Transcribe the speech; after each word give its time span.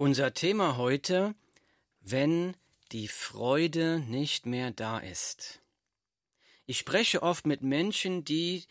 Unser 0.00 0.32
Thema 0.32 0.78
heute, 0.78 1.34
wenn 2.00 2.56
die 2.90 3.06
Freude 3.06 4.00
nicht 4.00 4.46
mehr 4.46 4.70
da 4.70 4.96
ist. 4.96 5.60
Ich 6.64 6.78
spreche 6.78 7.22
oft 7.22 7.46
mit 7.46 7.60
Menschen, 7.60 8.24
die 8.24 8.64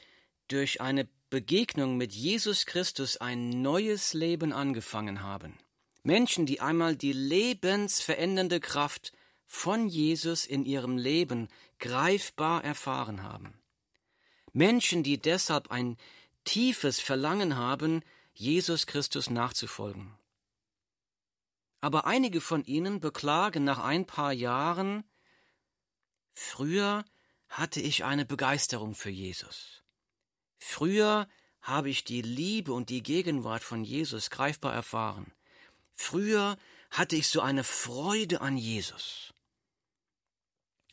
durch 0.47 0.81
eine 0.81 1.07
Begegnung 1.29 1.97
mit 1.97 2.13
Jesus 2.13 2.65
Christus 2.65 3.17
ein 3.17 3.61
neues 3.61 4.15
Leben 4.15 4.53
angefangen 4.53 5.21
haben. 5.21 5.59
Menschen, 6.01 6.47
die 6.47 6.61
einmal 6.61 6.95
die 6.95 7.13
lebensverändernde 7.13 8.59
Kraft 8.59 9.11
von 9.45 9.87
Jesus 9.87 10.47
in 10.47 10.65
ihrem 10.65 10.97
Leben 10.97 11.47
greifbar 11.77 12.63
erfahren 12.63 13.21
haben. 13.21 13.53
Menschen, 14.51 15.03
die 15.03 15.19
deshalb 15.19 15.69
ein 15.69 15.95
tiefes 16.43 16.99
Verlangen 16.99 17.55
haben, 17.55 18.01
Jesus 18.33 18.87
Christus 18.87 19.29
nachzufolgen. 19.29 20.18
Aber 21.81 22.05
einige 22.05 22.41
von 22.41 22.63
ihnen 22.63 22.99
beklagen 22.99 23.63
nach 23.63 23.79
ein 23.79 24.05
paar 24.05 24.33
Jahren, 24.33 25.03
früher 26.33 27.05
hatte 27.47 27.79
ich 27.79 28.03
eine 28.03 28.25
Begeisterung 28.25 28.95
für 28.95 29.09
Jesus. 29.09 29.83
Früher 30.57 31.27
habe 31.61 31.89
ich 31.89 32.03
die 32.03 32.21
Liebe 32.21 32.73
und 32.73 32.89
die 32.89 33.03
Gegenwart 33.03 33.63
von 33.63 33.83
Jesus 33.83 34.29
greifbar 34.29 34.73
erfahren. 34.73 35.31
Früher 35.93 36.57
hatte 36.91 37.15
ich 37.15 37.27
so 37.27 37.41
eine 37.41 37.63
Freude 37.63 38.41
an 38.41 38.57
Jesus. 38.57 39.33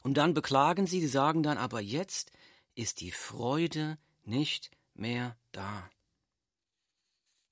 Und 0.02 0.14
dann 0.14 0.34
beklagen 0.34 0.86
sie, 0.86 1.00
sie 1.00 1.08
sagen 1.08 1.42
dann, 1.42 1.58
aber 1.58 1.80
jetzt 1.80 2.30
ist 2.74 3.00
die 3.00 3.10
Freude 3.10 3.98
nicht 4.24 4.70
mehr 4.94 5.36
da. 5.52 5.90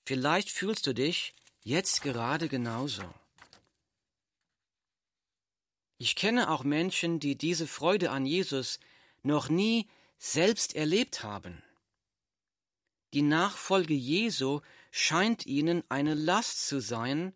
Vielleicht 0.04 0.50
fühlst 0.50 0.86
du 0.86 0.92
dich 0.92 1.34
jetzt 1.62 2.02
gerade 2.02 2.48
genauso. 2.48 3.02
Ich 5.98 6.16
kenne 6.16 6.50
auch 6.50 6.64
Menschen, 6.64 7.20
die 7.20 7.36
diese 7.36 7.66
Freude 7.66 8.10
an 8.10 8.26
Jesus 8.26 8.80
noch 9.22 9.48
nie 9.48 9.88
selbst 10.18 10.74
erlebt 10.74 11.22
haben. 11.22 11.62
Die 13.12 13.22
Nachfolge 13.22 13.94
Jesu 13.94 14.60
scheint 14.90 15.46
ihnen 15.46 15.84
eine 15.88 16.14
Last 16.14 16.66
zu 16.66 16.80
sein, 16.80 17.32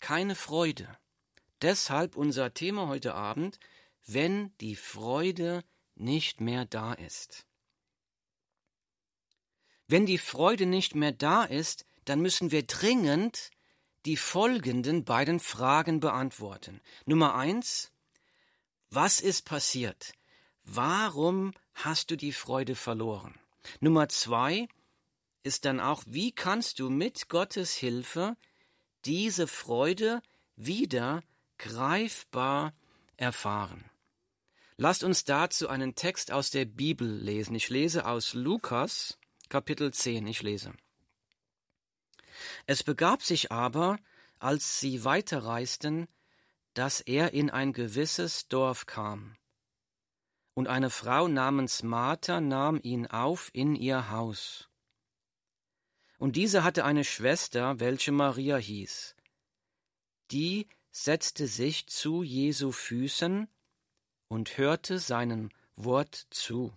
keine 0.00 0.34
Freude. 0.34 0.98
Deshalb 1.62 2.16
unser 2.16 2.52
Thema 2.52 2.88
heute 2.88 3.14
Abend, 3.14 3.60
wenn 4.06 4.56
die 4.58 4.74
Freude 4.74 5.62
nicht 5.94 6.40
mehr 6.40 6.64
da 6.64 6.94
ist. 6.94 7.46
Wenn 9.86 10.06
die 10.06 10.18
Freude 10.18 10.66
nicht 10.66 10.94
mehr 10.94 11.12
da 11.12 11.44
ist, 11.44 11.84
dann 12.04 12.20
müssen 12.20 12.50
wir 12.50 12.64
dringend 12.64 13.50
die 14.06 14.16
folgenden 14.16 15.04
beiden 15.04 15.38
Fragen 15.40 16.00
beantworten. 16.00 16.80
Nummer 17.04 17.34
eins, 17.34 17.92
was 18.90 19.20
ist 19.20 19.44
passiert? 19.44 20.12
Warum 20.64 21.52
hast 21.74 22.10
du 22.10 22.16
die 22.16 22.32
Freude 22.32 22.74
verloren? 22.74 23.38
Nummer 23.80 24.08
zwei 24.08 24.68
ist 25.42 25.64
dann 25.64 25.80
auch, 25.80 26.02
wie 26.06 26.32
kannst 26.32 26.78
du 26.78 26.90
mit 26.90 27.28
Gottes 27.28 27.74
Hilfe 27.74 28.36
diese 29.04 29.46
Freude 29.46 30.22
wieder 30.56 31.22
greifbar 31.58 32.74
erfahren? 33.16 33.84
Lasst 34.76 35.04
uns 35.04 35.24
dazu 35.24 35.68
einen 35.68 35.94
Text 35.94 36.32
aus 36.32 36.50
der 36.50 36.64
Bibel 36.64 37.06
lesen. 37.06 37.54
Ich 37.54 37.68
lese 37.68 38.06
aus 38.06 38.34
Lukas 38.34 39.18
Kapitel 39.50 39.92
10. 39.92 40.26
Ich 40.26 40.42
lese. 40.42 40.72
Es 42.66 42.82
begab 42.82 43.22
sich 43.22 43.52
aber, 43.52 43.98
als 44.38 44.80
sie 44.80 45.04
weiterreisten, 45.04 46.08
dass 46.74 47.00
er 47.00 47.32
in 47.32 47.50
ein 47.50 47.72
gewisses 47.72 48.48
Dorf 48.48 48.86
kam. 48.86 49.36
Und 50.54 50.68
eine 50.68 50.90
Frau 50.90 51.28
namens 51.28 51.82
Martha 51.82 52.40
nahm 52.40 52.80
ihn 52.82 53.06
auf 53.06 53.50
in 53.52 53.74
ihr 53.74 54.10
Haus. 54.10 54.68
Und 56.18 56.36
diese 56.36 56.64
hatte 56.64 56.84
eine 56.84 57.04
Schwester, 57.04 57.80
welche 57.80 58.12
Maria 58.12 58.56
hieß. 58.56 59.16
Die 60.30 60.68
setzte 60.90 61.46
sich 61.46 61.86
zu 61.86 62.22
Jesu 62.22 62.72
Füßen 62.72 63.48
und 64.28 64.58
hörte 64.58 64.98
seinem 64.98 65.50
Wort 65.76 66.26
zu. 66.30 66.76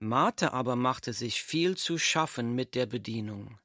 Martha 0.00 0.50
aber 0.50 0.76
machte 0.76 1.12
sich 1.12 1.42
viel 1.42 1.76
zu 1.76 1.98
schaffen 1.98 2.54
mit 2.54 2.74
der 2.74 2.86
Bedienung. 2.86 3.58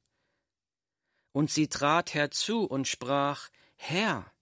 Und 1.32 1.50
sie 1.50 1.68
trat 1.68 2.14
herzu 2.14 2.64
und 2.64 2.88
sprach, 2.88 3.50
Herr, 3.86 4.32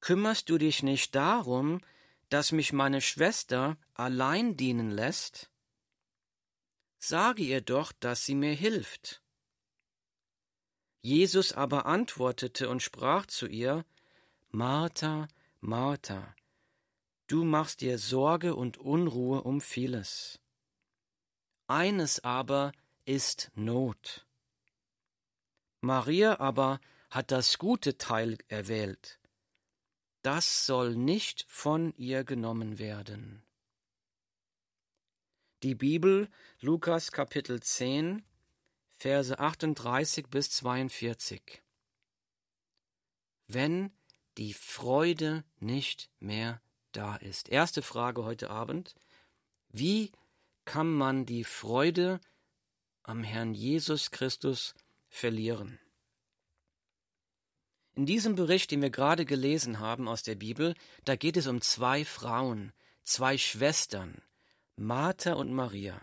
kümmerst 0.00 0.50
du 0.50 0.58
dich 0.58 0.82
nicht 0.82 1.14
darum, 1.14 1.80
dass 2.28 2.52
mich 2.52 2.74
meine 2.74 3.00
Schwester 3.00 3.78
allein 3.94 4.58
dienen 4.58 4.90
lässt? 4.90 5.50
Sage 6.98 7.44
ihr 7.44 7.62
doch, 7.62 7.92
dass 7.92 8.26
sie 8.26 8.34
mir 8.34 8.52
hilft. 8.52 9.22
Jesus 11.00 11.54
aber 11.54 11.86
antwortete 11.86 12.68
und 12.68 12.82
sprach 12.82 13.24
zu 13.24 13.46
ihr, 13.46 13.86
Martha, 14.50 15.28
Martha, 15.60 16.36
du 17.26 17.44
machst 17.44 17.80
dir 17.80 17.96
Sorge 17.96 18.54
und 18.54 18.76
Unruhe 18.76 19.44
um 19.44 19.62
vieles. 19.62 20.40
Eines 21.68 22.22
aber 22.22 22.72
ist 23.06 23.50
Not. 23.54 24.26
Maria 25.80 26.38
aber 26.38 26.80
hat 27.10 27.30
das 27.30 27.58
gute 27.58 27.98
Teil 27.98 28.38
erwählt. 28.48 29.18
Das 30.22 30.66
soll 30.66 30.94
nicht 30.94 31.46
von 31.48 31.94
ihr 31.96 32.24
genommen 32.24 32.78
werden. 32.78 33.42
Die 35.62 35.74
Bibel, 35.74 36.28
Lukas 36.60 37.12
Kapitel 37.12 37.60
10, 37.60 38.22
Verse 38.90 39.38
38 39.38 40.26
bis 40.28 40.50
42. 40.50 41.62
Wenn 43.46 43.92
die 44.36 44.54
Freude 44.54 45.44
nicht 45.58 46.10
mehr 46.20 46.60
da 46.92 47.16
ist. 47.16 47.48
Erste 47.48 47.82
Frage 47.82 48.24
heute 48.24 48.50
Abend. 48.50 48.94
Wie 49.68 50.12
kann 50.64 50.92
man 50.92 51.26
die 51.26 51.44
Freude 51.44 52.20
am 53.02 53.22
Herrn 53.22 53.54
Jesus 53.54 54.10
Christus 54.10 54.74
verlieren? 55.08 55.78
In 57.98 58.06
diesem 58.06 58.36
Bericht, 58.36 58.70
den 58.70 58.80
wir 58.80 58.90
gerade 58.90 59.24
gelesen 59.24 59.80
haben 59.80 60.06
aus 60.06 60.22
der 60.22 60.36
Bibel, 60.36 60.76
da 61.04 61.16
geht 61.16 61.36
es 61.36 61.48
um 61.48 61.60
zwei 61.60 62.04
Frauen, 62.04 62.72
zwei 63.02 63.36
Schwestern, 63.36 64.22
Martha 64.76 65.32
und 65.32 65.52
Maria. 65.52 66.00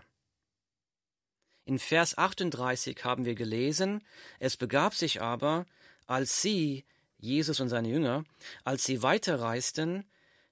In 1.63 1.79
Vers 1.79 2.17
38 2.17 3.05
haben 3.05 3.23
wir 3.23 3.33
gelesen, 3.33 4.03
es 4.39 4.57
begab 4.57 4.93
sich 4.93 5.21
aber, 5.21 5.65
als 6.05 6.41
sie, 6.41 6.83
Jesus 7.17 7.61
und 7.61 7.69
seine 7.69 7.87
Jünger, 7.87 8.25
als 8.65 8.83
sie 8.83 9.01
weiterreisten, 9.01 10.03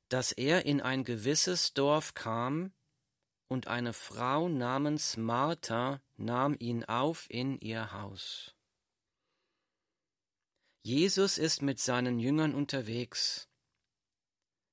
dass 0.07 0.31
er 0.31 0.65
in 0.65 0.79
ein 0.79 1.03
gewisses 1.03 1.73
Dorf 1.73 2.13
kam, 2.13 2.71
und 3.49 3.67
eine 3.67 3.91
Frau 3.91 4.47
namens 4.47 5.17
Martha 5.17 5.99
nahm 6.15 6.55
ihn 6.57 6.85
auf 6.85 7.25
in 7.29 7.59
ihr 7.59 7.91
Haus. 7.91 8.52
Jesus 10.85 11.37
ist 11.37 11.61
mit 11.61 11.79
seinen 11.79 12.19
Jüngern 12.19 12.53
unterwegs. 12.53 13.47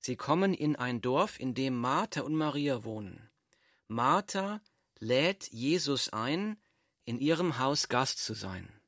Sie 0.00 0.16
kommen 0.16 0.54
in 0.54 0.74
ein 0.74 1.00
Dorf, 1.00 1.38
in 1.38 1.54
dem 1.54 1.78
Martha 1.78 2.22
und 2.22 2.34
Maria 2.34 2.82
wohnen. 2.82 3.30
Martha 3.86 4.60
lädt 4.98 5.46
Jesus 5.52 6.08
ein, 6.08 6.60
in 7.04 7.20
ihrem 7.20 7.58
Haus 7.58 7.88
Gast 7.88 8.18
zu 8.18 8.34
sein. 8.34 8.80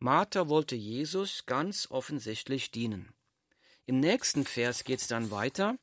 Martha 0.00 0.48
wollte 0.48 0.74
Jesus 0.74 1.46
ganz 1.46 1.88
offensichtlich 1.92 2.72
dienen. 2.72 3.14
Im 3.86 4.00
nächsten 4.00 4.44
Vers 4.44 4.82
geht 4.82 5.00
es 5.00 5.06
dann 5.06 5.30
weiter. 5.30 5.78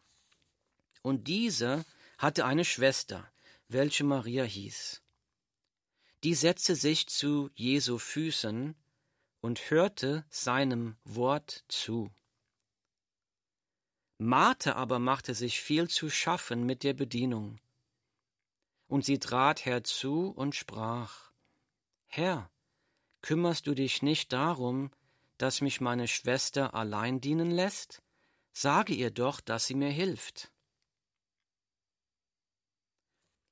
Und 1.04 1.30
diese 1.30 1.86
hatte 2.18 2.44
eine 2.44 2.66
Schwester, 2.66 3.32
welche 3.70 4.04
Maria 4.04 4.44
hieß. 4.44 5.02
Die 6.26 6.36
setzte 6.36 6.76
sich 6.76 7.08
zu 7.08 7.50
Jesu 7.56 7.98
Füßen 7.98 8.76
und 9.42 9.70
hörte 9.70 10.26
seinem 10.30 10.96
Wort 11.04 11.66
zu. 11.68 12.12
Martha 14.18 14.74
aber 14.74 15.00
machte 15.00 15.34
sich 15.34 15.62
viel 15.62 15.90
zu 15.90 16.10
schaffen 16.10 16.66
mit 16.66 16.84
der 16.84 16.94
Bedienung. 16.94 17.60
Und 18.88 19.04
sie 19.04 19.18
trat 19.18 19.66
herzu 19.66 20.30
und 20.30 20.54
sprach, 20.56 21.32
Herr, 22.06 22.52
kümmerst 23.22 23.66
du 23.66 23.74
dich 23.74 24.04
nicht 24.04 24.32
darum, 24.32 24.92
dass 25.38 25.62
mich 25.62 25.82
meine 25.82 26.08
Schwester 26.08 26.76
allein 26.76 27.20
dienen 27.20 27.50
lässt? 27.50 28.04
Sage 28.54 28.94
ihr 28.94 29.10
doch, 29.10 29.42
dass 29.42 29.66
sie 29.66 29.76
mir 29.76 29.90
hilft. 29.90 30.52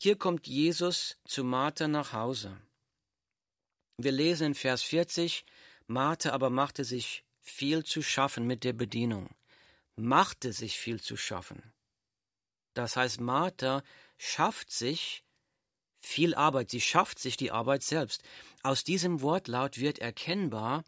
Hier 0.01 0.17
kommt 0.17 0.45
Jesus 0.45 1.17
zu 1.25 1.43
Martha 1.43 1.87
nach 1.87 2.13
Hause. 2.13 2.61
Wir 3.97 4.11
lesen 4.11 4.47
in 4.47 4.55
Vers 4.55 4.83
40, 4.83 5.45
Martha 5.89 6.29
aber 6.33 6.51
machte 6.51 6.83
sich 6.83 7.23
viel 7.41 7.83
zu 7.83 8.03
schaffen 8.03 8.45
mit 8.45 8.63
der 8.63 8.73
Bedienung, 8.73 9.35
machte 9.95 10.53
sich 10.53 10.77
viel 10.77 11.01
zu 11.01 11.17
schaffen. 11.17 11.73
Das 12.75 12.95
heißt, 12.95 13.19
Martha 13.19 13.81
schafft 14.19 14.71
sich 14.71 15.23
viel 15.99 16.35
Arbeit, 16.35 16.69
sie 16.69 16.79
schafft 16.79 17.17
sich 17.17 17.37
die 17.37 17.49
Arbeit 17.49 17.81
selbst. 17.81 18.21
Aus 18.61 18.83
diesem 18.83 19.21
Wortlaut 19.21 19.79
wird 19.79 19.97
erkennbar, 19.97 20.83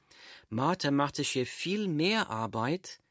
Martha 0.50 0.92
macht 0.92 1.16
sich 1.16 1.32
hier 1.32 1.48
viel 1.48 1.88
mehr 1.88 2.30
Arbeit, 2.30 3.02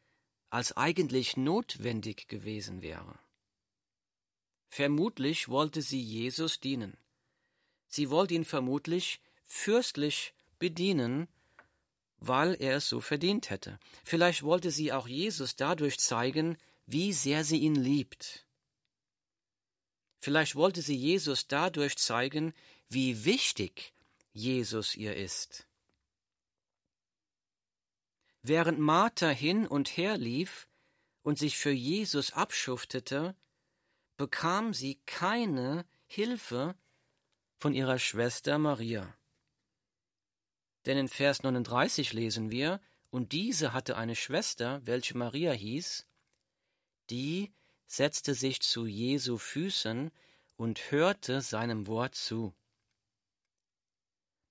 als 0.48 0.76
eigentlich 0.76 1.36
notwendig 1.36 2.28
gewesen 2.28 2.82
wäre. 2.82 3.18
Vermutlich 4.68 5.48
wollte 5.48 5.82
sie 5.82 6.00
Jesus 6.00 6.60
dienen. 6.60 6.96
Sie 7.88 8.10
wollte 8.10 8.34
ihn 8.34 8.44
vermutlich 8.44 9.20
fürstlich 9.44 10.34
bedienen, 10.60 11.26
weil 12.20 12.54
er 12.60 12.76
es 12.76 12.88
so 12.88 13.00
verdient 13.00 13.50
hätte. 13.50 13.78
Vielleicht 14.04 14.42
wollte 14.42 14.70
sie 14.70 14.92
auch 14.92 15.08
Jesus 15.08 15.56
dadurch 15.56 15.98
zeigen, 15.98 16.56
wie 16.86 17.12
sehr 17.12 17.44
sie 17.44 17.58
ihn 17.58 17.74
liebt. 17.74 18.46
Vielleicht 20.18 20.54
wollte 20.54 20.82
sie 20.82 20.96
Jesus 20.96 21.48
dadurch 21.48 21.96
zeigen, 21.96 22.52
wie 22.88 23.24
wichtig 23.24 23.94
Jesus 24.32 24.94
ihr 24.94 25.16
ist. 25.16 25.66
Während 28.42 28.78
Martha 28.78 29.28
hin 29.28 29.66
und 29.66 29.96
her 29.96 30.16
lief 30.18 30.68
und 31.22 31.38
sich 31.38 31.58
für 31.58 31.70
Jesus 31.70 32.32
abschuftete, 32.32 33.34
bekam 34.16 34.74
sie 34.74 35.00
keine 35.06 35.86
Hilfe 36.06 36.74
von 37.58 37.74
ihrer 37.74 37.98
Schwester 37.98 38.58
Maria. 38.58 39.14
Denn 40.86 40.96
in 40.96 41.08
Vers 41.08 41.42
39 41.42 42.12
lesen 42.12 42.50
wir, 42.50 42.80
und 43.10 43.32
diese 43.32 43.72
hatte 43.72 43.96
eine 43.96 44.14
Schwester, 44.14 44.80
welche 44.84 45.16
Maria 45.18 45.52
hieß, 45.52 46.06
die 47.10 47.52
setzte 47.86 48.34
sich 48.34 48.60
zu 48.60 48.86
Jesu 48.86 49.36
Füßen 49.36 50.12
und 50.56 50.92
hörte 50.92 51.40
seinem 51.40 51.88
Wort 51.88 52.14
zu. 52.14 52.54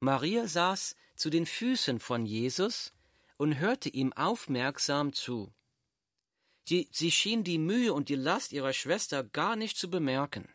Maria 0.02 0.48
saß 0.48 0.96
zu 1.16 1.30
den 1.30 1.46
Füßen 1.46 2.00
von 2.00 2.26
Jesus 2.26 2.94
und 3.38 3.60
hörte 3.60 3.90
ihm 3.90 4.12
aufmerksam 4.14 5.14
zu. 5.14 5.54
Sie, 6.68 6.88
sie 6.92 7.12
schien 7.12 7.44
die 7.44 7.58
Mühe 7.58 7.94
und 7.94 8.10
die 8.10 8.16
Last 8.16 8.52
ihrer 8.52 8.74
Schwester 8.74 9.24
gar 9.24 9.56
nicht 9.56 9.78
zu 9.78 9.90
bemerken. 9.90 10.48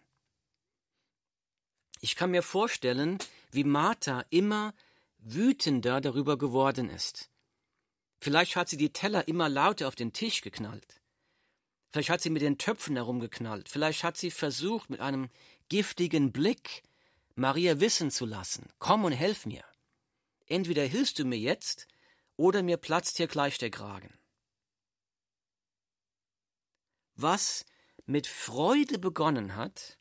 Ich 2.00 2.16
kann 2.16 2.30
mir 2.30 2.42
vorstellen, 2.42 3.18
wie 3.50 3.64
Martha 3.64 4.24
immer 4.28 4.74
wütender 5.24 6.00
darüber 6.00 6.38
geworden 6.38 6.88
ist. 6.88 7.30
Vielleicht 8.20 8.56
hat 8.56 8.68
sie 8.68 8.76
die 8.76 8.92
Teller 8.92 9.26
immer 9.26 9.48
lauter 9.48 9.88
auf 9.88 9.94
den 9.94 10.12
Tisch 10.12 10.40
geknallt. 10.40 11.00
Vielleicht 11.90 12.10
hat 12.10 12.20
sie 12.20 12.30
mit 12.30 12.42
den 12.42 12.58
Töpfen 12.58 12.96
herumgeknallt. 12.96 13.68
Vielleicht 13.68 14.04
hat 14.04 14.16
sie 14.16 14.30
versucht, 14.30 14.90
mit 14.90 15.00
einem 15.00 15.28
giftigen 15.68 16.32
Blick 16.32 16.82
Maria 17.36 17.80
wissen 17.80 18.10
zu 18.10 18.26
lassen, 18.26 18.68
komm 18.78 19.04
und 19.04 19.12
helf 19.12 19.44
mir. 19.44 19.64
Entweder 20.46 20.84
hilfst 20.84 21.18
du 21.18 21.24
mir 21.24 21.38
jetzt, 21.38 21.88
oder 22.36 22.62
mir 22.62 22.76
platzt 22.76 23.16
hier 23.16 23.28
gleich 23.28 23.58
der 23.58 23.70
Kragen. 23.70 24.12
Was 27.14 27.64
mit 28.06 28.26
Freude 28.26 28.98
begonnen 28.98 29.56
hat, 29.56 29.98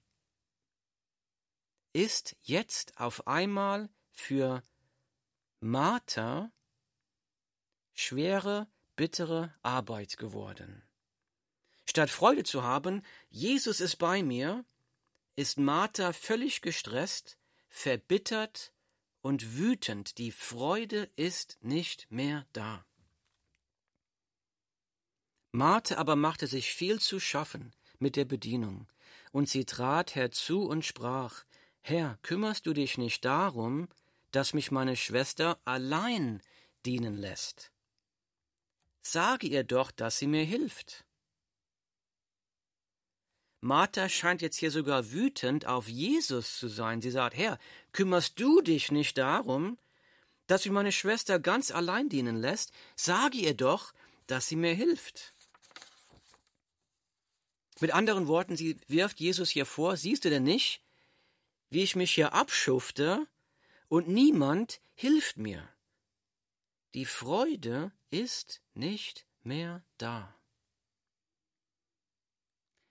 ist 1.94 2.36
jetzt 2.42 2.98
auf 3.00 3.28
einmal 3.28 3.90
für 4.12 4.64
Martha 5.66 6.52
schwere, 7.94 8.68
bittere 8.98 9.56
Arbeit 9.62 10.18
geworden. 10.18 10.84
Statt 11.86 12.10
Freude 12.10 12.44
zu 12.44 12.64
haben, 12.64 13.02
Jesus 13.30 13.80
ist 13.80 13.96
bei 13.96 14.24
mir, 14.24 14.66
ist 15.38 15.58
Martha 15.58 16.12
völlig 16.12 16.62
gestresst, 16.62 17.38
verbittert 17.70 18.74
und 19.22 19.58
wütend, 19.58 20.18
die 20.18 20.34
Freude 20.34 21.10
ist 21.16 21.58
nicht 21.62 22.12
mehr 22.12 22.46
da. 22.52 22.86
Martha 25.54 25.96
aber 25.96 26.18
machte 26.18 26.48
sich 26.48 26.74
viel 26.74 27.00
zu 27.00 27.22
schaffen 27.22 27.74
mit 28.00 28.18
der 28.18 28.26
Bedienung, 28.26 28.90
und 29.32 29.48
sie 29.48 29.64
trat 29.64 30.14
herzu 30.14 30.64
und 30.64 30.84
sprach, 30.84 31.46
Herr, 31.80 32.20
kümmerst 32.22 32.66
du 32.66 32.74
dich 32.74 32.98
nicht 32.98 33.24
darum, 33.24 33.88
dass 34.34 34.54
mich 34.54 34.72
meine 34.72 34.98
Schwester 34.98 35.60
allein 35.64 36.42
dienen 36.86 37.18
lässt? 37.18 37.72
Sage 39.02 39.48
ihr 39.48 39.64
doch, 39.64 39.92
dass 39.92 40.18
sie 40.18 40.28
mir 40.28 40.44
hilft. 40.44 41.06
Martha 43.62 44.10
scheint 44.10 44.42
jetzt 44.42 44.58
hier 44.58 44.72
sogar 44.72 45.12
wütend 45.12 45.66
auf 45.66 45.88
Jesus 45.88 46.58
zu 46.58 46.68
sein. 46.68 47.02
Sie 47.02 47.12
sagt, 47.12 47.38
Herr, 47.38 47.58
kümmerst 47.94 48.38
du 48.40 48.62
dich 48.62 48.92
nicht 48.92 49.18
darum, 49.18 49.78
dass 50.48 50.66
mich 50.66 50.74
meine 50.74 50.92
Schwester 50.92 51.40
ganz 51.40 51.72
allein 51.72 52.10
dienen 52.10 52.36
lässt? 52.36 52.74
Sage 52.96 53.38
ihr 53.38 53.54
doch, 53.54 53.94
dass 54.28 54.48
sie 54.48 54.58
mir 54.58 54.74
hilft. 54.74 55.34
Mit 57.80 57.92
anderen 57.92 58.28
Worten, 58.28 58.58
sie 58.58 58.78
wirft 58.88 59.20
Jesus 59.20 59.50
hier 59.50 59.66
vor, 59.66 59.96
siehst 59.96 60.26
du 60.26 60.30
denn 60.30 60.44
nicht, 60.44 60.82
wie 61.70 61.84
ich 61.84 61.96
mich 61.96 62.14
hier 62.14 62.34
abschufte 62.34 63.28
und 63.94 64.08
niemand 64.08 64.82
hilft 64.96 65.38
mir? 65.38 65.70
Die 66.96 67.06
Freude 67.06 67.92
ist 68.10 68.64
nicht 68.74 69.28
mehr 69.44 69.84
da. 70.00 70.34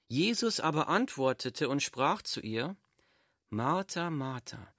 Jesus 0.07 0.61
aber 0.61 0.87
antwortete 0.87 1.69
und 1.69 1.83
sprach 1.83 2.23
zu 2.23 2.41
ihr, 2.41 2.77
Martha, 3.51 4.11
Martha, 4.11 4.73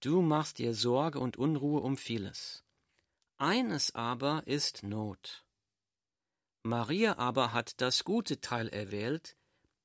du 0.00 0.20
machst 0.20 0.58
dir 0.58 0.74
Sorge 0.74 1.18
und 1.18 1.38
Unruhe 1.38 1.80
um 1.80 1.96
vieles. 1.96 2.62
Eines 3.38 3.94
aber 3.94 4.46
ist 4.46 4.82
Not. 4.82 5.46
Maria 6.62 7.16
aber 7.16 7.54
hat 7.54 7.80
das 7.80 8.04
gute 8.04 8.42
Teil 8.42 8.68
erwählt, 8.68 9.34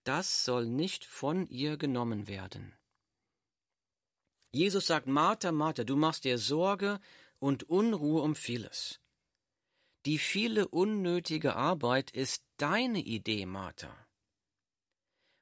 das 0.03 0.43
soll 0.43 0.65
nicht 0.65 1.05
von 1.05 1.47
ihr 1.47 1.77
genommen 1.77 2.27
werden. 2.27 2.75
Jesus 4.55 4.87
sagt, 4.87 5.05
Martha, 5.05 5.51
Martha, 5.51 5.83
du 5.83 5.97
machst 5.97 6.23
dir 6.23 6.37
Sorge 6.37 7.01
und 7.39 7.63
Unruhe 7.69 8.21
um 8.21 8.35
vieles. 8.35 9.01
Die 10.05 10.17
viele 10.17 10.69
unnötige 10.69 11.57
Arbeit 11.57 12.11
ist 12.11 12.41
deine 12.55 13.01
Idee, 13.01 13.45
Martha. 13.45 13.93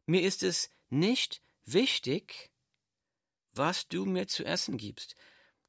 Mir 0.07 0.23
ist 0.23 0.41
es 0.41 0.71
nicht 0.89 1.41
wichtig, 1.63 2.49
was 3.53 3.87
du 3.87 4.05
mir 4.05 4.27
zu 4.27 4.45
essen 4.45 4.77
gibst. 4.77 5.15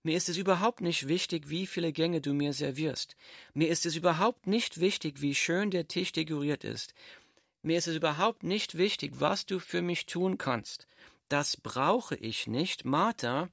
Mir 0.03 0.17
ist 0.17 0.31
es 0.31 0.39
überhaupt 0.39 0.81
nicht 0.81 1.07
wichtig, 1.07 1.51
wie 1.51 1.67
viele 1.67 1.93
Gänge 1.93 2.23
du 2.23 2.33
mir 2.33 2.55
servierst. 2.55 3.15
Mir 3.53 3.69
ist 3.69 3.85
es 3.85 3.95
überhaupt 3.95 4.47
nicht 4.47 4.81
wichtig, 4.81 5.21
wie 5.21 5.35
schön 5.35 5.71
der 5.71 5.87
Tisch 5.87 6.13
dekoriert 6.13 6.65
ist. 6.65 6.95
Mir 7.61 7.77
ist 7.77 7.89
es 7.89 7.97
überhaupt 7.97 8.43
nicht 8.43 8.79
wichtig, 8.79 9.13
was 9.19 9.45
du 9.45 9.59
für 9.59 9.83
mich 9.83 10.07
tun 10.07 10.39
kannst. 10.39 10.87
Das 11.29 11.57
brauche 11.57 12.17
ich 12.17 12.47
nicht, 12.47 12.85
Martha. 12.85 13.51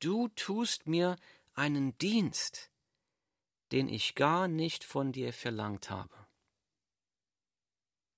Du 0.00 0.28
tust 0.28 0.86
mir 0.86 1.16
einen 1.54 1.96
Dienst, 1.98 2.70
den 3.72 3.88
ich 3.88 4.14
gar 4.14 4.48
nicht 4.48 4.84
von 4.84 5.12
dir 5.12 5.32
verlangt 5.32 5.90
habe. 5.90 6.26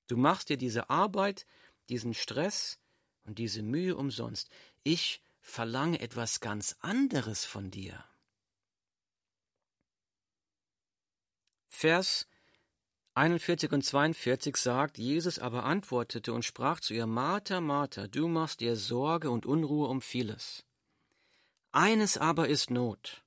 Du 0.06 0.16
machst 0.16 0.48
dir 0.48 0.56
diese 0.56 0.90
Arbeit, 0.90 1.46
diesen 1.88 2.14
Stress 2.14 2.78
und 3.24 3.38
diese 3.38 3.62
Mühe 3.62 3.96
umsonst. 3.96 4.50
Ich 4.82 5.22
verlange 5.40 6.00
etwas 6.00 6.40
ganz 6.40 6.76
anderes 6.80 7.44
von 7.44 7.70
dir. 7.70 8.04
Vers 11.68 12.26
41 13.14 13.72
und 13.72 13.84
42 13.84 14.56
sagt, 14.56 14.96
Jesus 14.96 15.38
aber 15.38 15.64
antwortete 15.64 16.32
und 16.32 16.44
sprach 16.44 16.80
zu 16.80 16.94
ihr, 16.94 17.06
Martha, 17.06 17.60
Martha, 17.60 18.06
du 18.06 18.28
machst 18.28 18.60
dir 18.60 18.76
Sorge 18.76 19.30
und 19.30 19.46
Unruhe 19.46 19.88
um 19.88 20.00
vieles. 20.00 20.64
Eines 21.72 22.18
aber 22.18 22.48
ist 22.48 22.70
Not. 22.70 23.22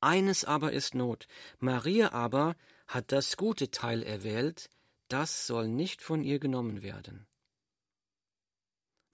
Eines 0.00 0.44
aber 0.44 0.72
ist 0.72 0.94
Not. 0.94 1.26
Maria 1.58 2.12
aber 2.12 2.54
hat 2.86 3.10
das 3.10 3.36
gute 3.36 3.70
Teil 3.70 4.02
erwählt, 4.02 4.70
das 5.08 5.46
soll 5.46 5.68
nicht 5.68 6.02
von 6.02 6.22
ihr 6.22 6.38
genommen 6.38 6.82
werden. 6.82 7.26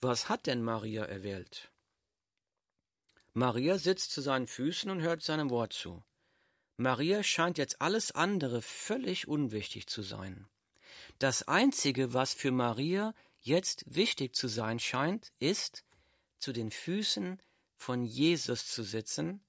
Was 0.00 0.28
hat 0.28 0.46
denn 0.46 0.62
Maria 0.62 1.04
erwählt? 1.04 1.70
Maria 3.34 3.78
sitzt 3.78 4.12
zu 4.12 4.20
seinen 4.20 4.46
Füßen 4.46 4.90
und 4.90 5.00
hört 5.00 5.22
seinem 5.22 5.48
Wort 5.48 5.72
zu. 5.72 6.02
Maria 6.76 7.22
scheint 7.22 7.58
jetzt 7.58 7.80
alles 7.80 8.12
andere 8.12 8.62
völlig 8.62 9.28
unwichtig 9.28 9.86
zu 9.86 10.02
sein. 10.02 10.48
Das 11.18 11.46
Einzige, 11.46 12.14
was 12.14 12.34
für 12.34 12.50
Maria 12.50 13.14
jetzt 13.40 13.84
wichtig 13.86 14.34
zu 14.34 14.48
sein 14.48 14.78
scheint, 14.78 15.32
ist, 15.38 15.84
zu 16.38 16.52
den 16.52 16.70
Füßen 16.70 17.40
von 17.76 18.04
Jesus 18.04 18.66
zu 18.66 18.82
sitzen 18.82 19.44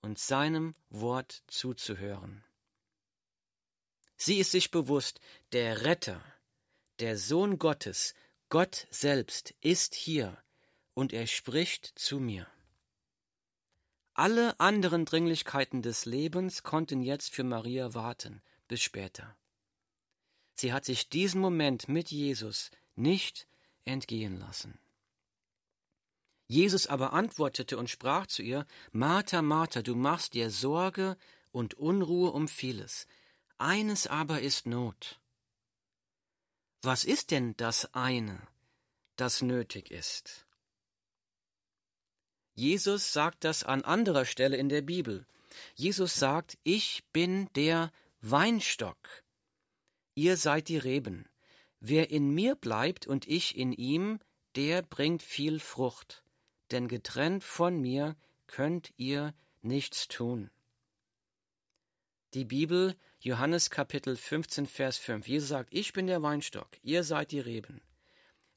und 0.00 0.18
seinem 0.18 0.74
Wort 0.90 1.42
zuzuhören. 1.46 2.44
Sie 4.16 4.38
ist 4.38 4.52
sich 4.52 4.70
bewusst, 4.70 5.20
der 5.52 5.84
Retter, 5.84 6.22
der 7.00 7.16
Sohn 7.16 7.58
Gottes, 7.58 8.14
Gott 8.48 8.86
selbst 8.90 9.54
ist 9.60 9.94
hier 9.94 10.40
und 10.94 11.12
er 11.12 11.26
spricht 11.26 11.98
zu 11.98 12.20
mir. 12.20 12.46
Alle 14.14 14.58
anderen 14.60 15.04
Dringlichkeiten 15.04 15.80
des 15.80 16.04
Lebens 16.04 16.62
konnten 16.62 17.00
jetzt 17.00 17.34
für 17.34 17.44
Maria 17.44 17.94
warten, 17.94 18.42
bis 18.68 18.82
später. 18.82 19.36
Sie 20.54 20.72
hat 20.72 20.84
sich 20.84 21.08
diesen 21.08 21.40
Moment 21.40 21.88
mit 21.88 22.10
Jesus 22.10 22.70
nicht 22.94 23.46
entgehen 23.84 24.38
lassen. 24.38 24.78
Jesus 26.46 26.86
aber 26.86 27.14
antwortete 27.14 27.78
und 27.78 27.88
sprach 27.88 28.26
zu 28.26 28.42
ihr, 28.42 28.66
Martha, 28.92 29.40
Martha, 29.40 29.80
du 29.80 29.94
machst 29.94 30.34
dir 30.34 30.50
Sorge 30.50 31.16
und 31.50 31.74
Unruhe 31.74 32.32
um 32.32 32.48
vieles. 32.48 33.06
Eines 33.56 34.06
aber 34.06 34.42
ist 34.42 34.66
Not. 34.66 35.20
Was 36.82 37.04
ist 37.04 37.30
denn 37.30 37.56
das 37.56 37.94
eine, 37.94 38.46
das 39.16 39.40
nötig 39.40 39.90
ist? 39.90 40.46
Jesus 42.54 43.12
sagt 43.12 43.44
das 43.44 43.64
an 43.64 43.82
anderer 43.82 44.24
Stelle 44.24 44.56
in 44.56 44.68
der 44.68 44.82
Bibel. 44.82 45.26
Jesus 45.74 46.16
sagt, 46.16 46.58
ich 46.62 47.04
bin 47.12 47.48
der 47.54 47.90
Weinstock. 48.20 49.24
Ihr 50.14 50.36
seid 50.36 50.68
die 50.68 50.78
Reben. 50.78 51.26
Wer 51.80 52.10
in 52.10 52.30
mir 52.30 52.54
bleibt 52.54 53.06
und 53.06 53.26
ich 53.26 53.56
in 53.56 53.72
ihm, 53.72 54.20
der 54.56 54.82
bringt 54.82 55.22
viel 55.22 55.58
Frucht 55.58 56.22
denn 56.72 56.88
getrennt 56.88 57.44
von 57.44 57.80
mir 57.80 58.16
könnt 58.46 58.92
ihr 58.96 59.34
nichts 59.60 60.08
tun. 60.08 60.50
Die 62.34 62.44
Bibel, 62.44 62.96
Johannes 63.20 63.70
Kapitel 63.70 64.16
15, 64.16 64.66
Vers 64.66 64.96
5. 64.96 65.28
Jesus 65.28 65.50
sagt, 65.50 65.68
ich 65.72 65.92
bin 65.92 66.06
der 66.06 66.22
Weinstock, 66.22 66.68
ihr 66.82 67.04
seid 67.04 67.30
die 67.30 67.40
Reben. 67.40 67.82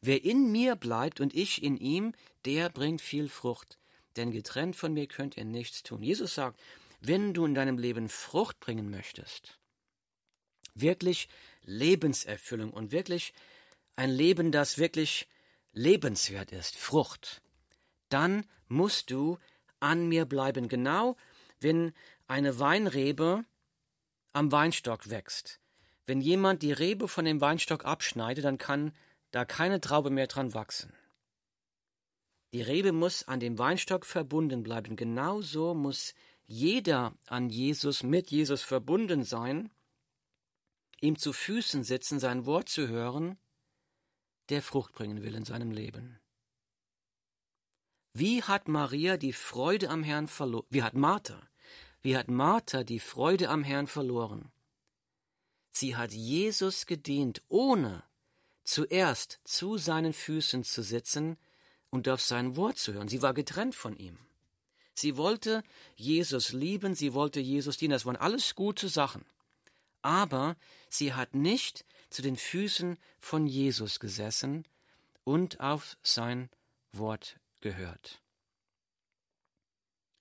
Wer 0.02 0.24
in 0.24 0.52
mir 0.52 0.75
bleibt 0.75 1.20
und 1.20 1.34
ich 1.36 1.62
in 1.62 1.78
ihm, 1.78 2.14
der 2.46 2.70
bringt 2.70 3.02
viel 3.02 3.28
Frucht, 3.28 3.78
denn 4.16 4.32
getrennt 4.32 4.76
von 4.76 4.94
mir 4.94 5.08
könnt 5.08 5.38
ihr 5.38 5.46
nichts 5.46 5.84
tun. 5.84 6.02
Jesus 6.02 6.36
sagt, 6.36 6.60
wenn 7.02 7.34
du 7.34 7.46
in 7.46 7.56
deinem 7.56 7.78
Leben 7.78 8.10
Frucht 8.10 8.60
bringen 8.60 8.90
möchtest, 8.90 9.60
wirklich 10.74 11.30
Lebenserfüllung 11.64 12.72
und 12.72 12.92
wirklich 12.92 13.34
ein 13.96 14.10
Leben, 14.10 14.52
das 14.52 14.78
wirklich 14.78 15.28
lebenswert 15.74 16.52
ist, 16.52 16.76
Frucht, 16.76 17.42
dann 18.10 18.46
musst 18.68 19.12
du 19.12 19.38
an 19.80 20.08
mir 20.08 20.26
bleiben. 20.26 20.68
Genau, 20.68 21.16
wenn 21.60 21.94
eine 22.28 22.60
Weinrebe 22.60 23.46
am 24.34 24.52
Weinstock 24.52 25.10
wächst. 25.10 25.60
Wenn 26.06 26.22
jemand 26.22 26.62
die 26.62 26.72
Rebe 26.72 27.08
von 27.08 27.26
dem 27.26 27.42
Weinstock 27.42 27.86
abschneidet, 27.86 28.46
dann 28.46 28.58
kann 28.58 28.94
da 29.32 29.46
keine 29.46 29.82
Traube 29.82 30.10
mehr 30.10 30.28
dran 30.28 30.54
wachsen. 30.54 30.94
Die 32.56 32.62
Rebe 32.62 32.94
muss 32.94 33.28
an 33.28 33.42
dem 33.42 33.60
Weinstock 33.60 34.06
verbunden 34.06 34.64
bleiben. 34.64 34.96
Genauso 34.96 35.74
muss 35.74 36.14
jeder 36.46 37.14
an 37.28 37.50
Jesus, 37.50 38.02
mit 38.02 38.32
Jesus 38.32 38.62
verbunden 38.62 39.26
sein, 39.26 39.72
ihm 41.02 41.18
zu 41.18 41.34
Füßen 41.34 41.84
sitzen, 41.84 42.18
sein 42.18 42.46
Wort 42.46 42.70
zu 42.70 42.88
hören, 42.88 43.38
der 44.48 44.62
Frucht 44.62 44.94
bringen 44.94 45.22
will 45.22 45.36
in 45.36 45.44
seinem 45.44 45.72
Leben. 45.72 46.18
Wie 48.14 48.42
hat 48.42 48.70
Maria 48.70 49.18
die 49.18 49.34
Freude 49.34 49.90
am 49.90 50.04
Herrn 50.04 50.30
verloren? 50.30 50.68
Wie 50.70 50.82
hat 50.82 50.94
Martha? 50.94 51.50
Wie 52.04 52.16
hat 52.16 52.30
Martha 52.30 52.86
die 52.86 53.02
Freude 53.02 53.50
am 53.50 53.66
Herrn 53.66 53.88
verloren? 53.88 54.50
Sie 55.74 55.98
hat 55.98 56.14
Jesus 56.14 56.86
gedient, 56.86 57.42
ohne 57.50 58.06
zuerst 58.64 59.42
zu 59.44 59.78
seinen 59.78 60.14
Füßen 60.14 60.64
zu 60.64 60.84
sitzen 60.84 61.38
und 61.96 62.10
auf 62.10 62.22
sein 62.22 62.58
Wort 62.58 62.78
zu 62.78 62.94
hören. 62.94 63.08
Sie 63.08 63.22
war 63.22 63.34
getrennt 63.34 63.74
von 63.74 63.96
ihm. 63.96 64.18
Sie 64.94 65.16
wollte 65.16 65.64
Jesus 65.96 66.52
lieben, 66.52 66.94
sie 66.94 67.14
wollte 67.14 67.40
Jesus 67.40 67.78
dienen. 67.78 67.94
Das 67.94 68.06
waren 68.06 68.18
alles 68.18 68.54
gute 68.54 68.90
Sachen. 68.90 69.25
Aber 70.02 70.58
sie 70.90 71.14
hat 71.14 71.34
nicht 71.34 71.86
zu 72.10 72.22
den 72.22 72.36
Füßen 72.36 72.98
von 73.20 73.48
Jesus 73.48 74.00
gesessen 74.02 74.66
und 75.24 75.62
auf 75.62 75.98
sein 76.04 76.50
Wort 76.92 77.40
gehört. 77.62 78.22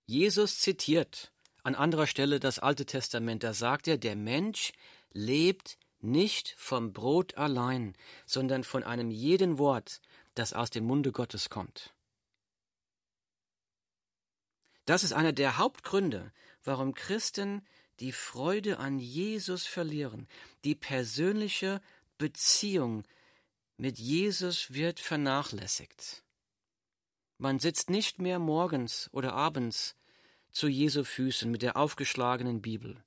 Jesus 0.06 0.60
zitiert 0.60 1.32
an 1.64 1.74
anderer 1.74 2.06
Stelle 2.06 2.38
das 2.38 2.60
Alte 2.60 2.86
Testament, 2.86 3.42
da 3.42 3.52
sagt 3.52 3.88
er, 3.88 3.98
der 3.98 4.16
Mensch 4.16 4.72
lebt 5.12 5.76
nicht 6.00 6.54
vom 6.56 6.92
Brot 6.92 7.36
allein, 7.36 7.94
sondern 8.26 8.62
von 8.62 8.84
einem 8.84 9.10
jeden 9.10 9.58
Wort, 9.58 10.00
das 10.34 10.52
aus 10.52 10.70
dem 10.70 10.84
Munde 10.84 11.12
Gottes 11.12 11.50
kommt. 11.50 11.94
Das 14.84 15.02
ist 15.02 15.12
einer 15.12 15.32
der 15.32 15.56
Hauptgründe, 15.56 16.32
warum 16.62 16.94
Christen 16.94 17.66
die 18.00 18.12
Freude 18.12 18.78
an 18.78 18.98
Jesus 18.98 19.66
verlieren. 19.66 20.28
Die 20.64 20.74
persönliche 20.74 21.80
Beziehung 22.18 23.04
mit 23.76 23.98
Jesus 23.98 24.72
wird 24.72 25.00
vernachlässigt. 25.00 26.22
Man 27.38 27.58
sitzt 27.58 27.90
nicht 27.90 28.20
mehr 28.20 28.38
morgens 28.38 29.08
oder 29.12 29.32
abends 29.32 29.96
zu 30.50 30.68
Jesu 30.68 31.02
Füßen 31.02 31.50
mit 31.50 31.62
der 31.62 31.76
aufgeschlagenen 31.76 32.62
Bibel, 32.62 33.02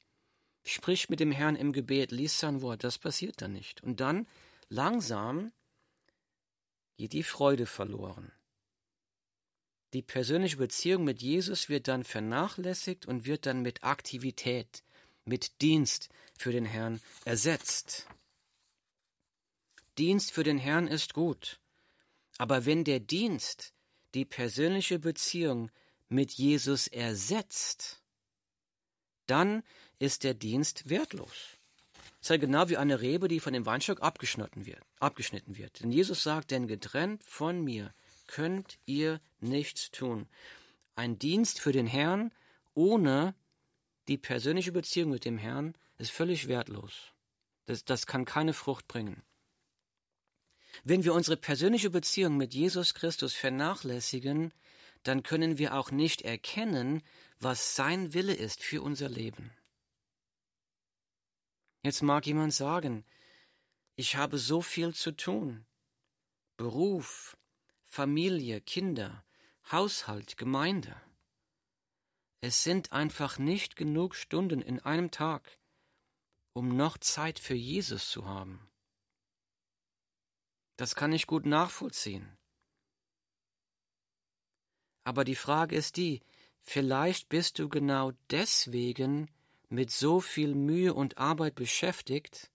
spricht 0.66 1.10
mit 1.10 1.20
dem 1.20 1.32
Herrn 1.32 1.56
im 1.56 1.72
Gebet, 1.72 2.12
liest 2.12 2.40
sein 2.40 2.62
Wort, 2.62 2.84
das 2.84 2.98
passiert 2.98 3.42
dann 3.42 3.54
nicht. 3.54 3.82
Und 3.82 4.02
dann 4.02 4.28
langsam 4.68 5.54
geht 6.98 7.14
die 7.14 7.24
Freude 7.24 7.66
verloren. 7.66 8.32
Die 9.94 10.02
persönliche 10.02 10.58
Beziehung 10.58 11.04
mit 11.06 11.22
Jesus 11.22 11.70
wird 11.70 11.88
dann 11.88 12.04
vernachlässigt 12.04 13.06
und 13.06 13.26
wird 13.26 13.46
dann 13.46 13.62
mit 13.62 13.84
Aktivität, 13.84 14.84
mit 15.24 15.62
Dienst 15.62 16.10
für 16.38 16.52
den 16.52 16.66
Herrn 16.66 17.00
ersetzt. 17.24 18.08
Dienst 19.98 20.32
für 20.32 20.44
den 20.44 20.58
Herrn 20.58 20.88
ist 20.88 21.14
gut, 21.14 21.60
aber 22.38 22.66
wenn 22.66 22.84
der 22.84 23.00
Dienst 23.00 23.74
die 24.14 24.26
persönliche 24.26 25.00
Beziehung 25.00 25.72
mit 26.10 26.34
Jesus 26.34 26.88
ersetzt, 26.88 28.02
dann 29.26 29.64
ist 30.00 30.24
der 30.24 30.34
Dienst 30.34 30.90
wertlos. 30.90 31.58
Das 32.20 32.32
ist 32.32 32.42
genau 32.42 32.70
wie 32.70 32.78
eine 32.78 33.02
Rebe, 33.02 33.28
die 33.28 33.40
von 33.40 33.54
dem 33.54 33.66
Weinstock 33.66 34.02
abgeschnitten 34.02 34.66
wird, 34.66 34.84
abgeschnitten 35.00 35.58
wird. 35.58 35.82
Denn 35.82 35.92
Jesus 35.92 36.24
sagt, 36.24 36.52
denn 36.52 36.68
getrennt 36.68 37.24
von 37.24 37.64
mir 37.64 37.94
könnt 38.28 38.78
ihr 38.86 39.22
nichts 39.40 39.92
tun. 39.92 40.28
Ein 40.96 41.20
Dienst 41.20 41.60
für 41.60 41.72
den 41.72 41.88
Herrn 41.88 42.32
ohne 42.74 43.36
die 44.08 44.18
persönliche 44.18 44.72
Beziehung 44.72 45.12
mit 45.12 45.26
dem 45.26 45.38
Herrn 45.38 45.76
ist 45.98 46.12
völlig 46.12 46.48
wertlos. 46.48 47.14
Das, 47.66 47.84
das 47.84 48.08
kann 48.08 48.26
keine 48.26 48.54
Frucht 48.54 48.88
bringen. 48.88 49.24
Wenn 50.84 51.04
wir 51.04 51.14
unsere 51.14 51.38
persönliche 51.38 51.90
Beziehung 51.90 52.38
mit 52.38 52.54
Jesus 52.54 52.94
Christus 52.94 53.34
vernachlässigen, 53.34 54.54
dann 55.04 55.24
können 55.24 55.58
wir 55.58 55.74
auch 55.74 55.92
nicht 55.92 56.22
erkennen, 56.22 57.02
was 57.40 57.76
sein 57.76 58.14
Wille 58.14 58.34
ist 58.34 58.64
für 58.64 58.82
unser 58.82 59.10
Leben. 59.10 59.52
Jetzt 61.84 62.02
mag 62.02 62.26
jemand 62.26 62.54
sagen, 62.54 63.06
ich 63.98 64.16
habe 64.16 64.38
so 64.38 64.62
viel 64.62 64.94
zu 64.94 65.12
tun. 65.12 65.66
Beruf, 66.56 67.36
Familie, 67.84 68.62
Kinder, 68.62 69.26
Haushalt, 69.72 70.38
Gemeinde. 70.38 70.96
Es 72.40 72.64
sind 72.64 72.92
einfach 72.92 73.40
nicht 73.40 73.76
genug 73.76 74.14
Stunden 74.14 74.62
in 74.62 74.80
einem 74.80 75.10
Tag, 75.10 75.60
um 76.54 76.78
noch 76.78 77.00
Zeit 77.00 77.40
für 77.40 77.56
Jesus 77.56 78.10
zu 78.12 78.28
haben. 78.28 78.70
Das 80.76 80.94
kann 80.94 81.12
ich 81.12 81.26
gut 81.26 81.48
nachvollziehen. 81.48 82.38
Aber 85.04 85.24
die 85.24 85.36
Frage 85.36 85.76
ist 85.76 85.98
die, 85.98 86.22
vielleicht 86.62 87.30
bist 87.30 87.58
du 87.58 87.68
genau 87.68 88.12
deswegen 88.30 89.32
mit 89.70 89.90
so 89.90 90.20
viel 90.20 90.54
Mühe 90.54 90.94
und 90.94 91.18
Arbeit 91.18 91.56
beschäftigt, 91.56 92.52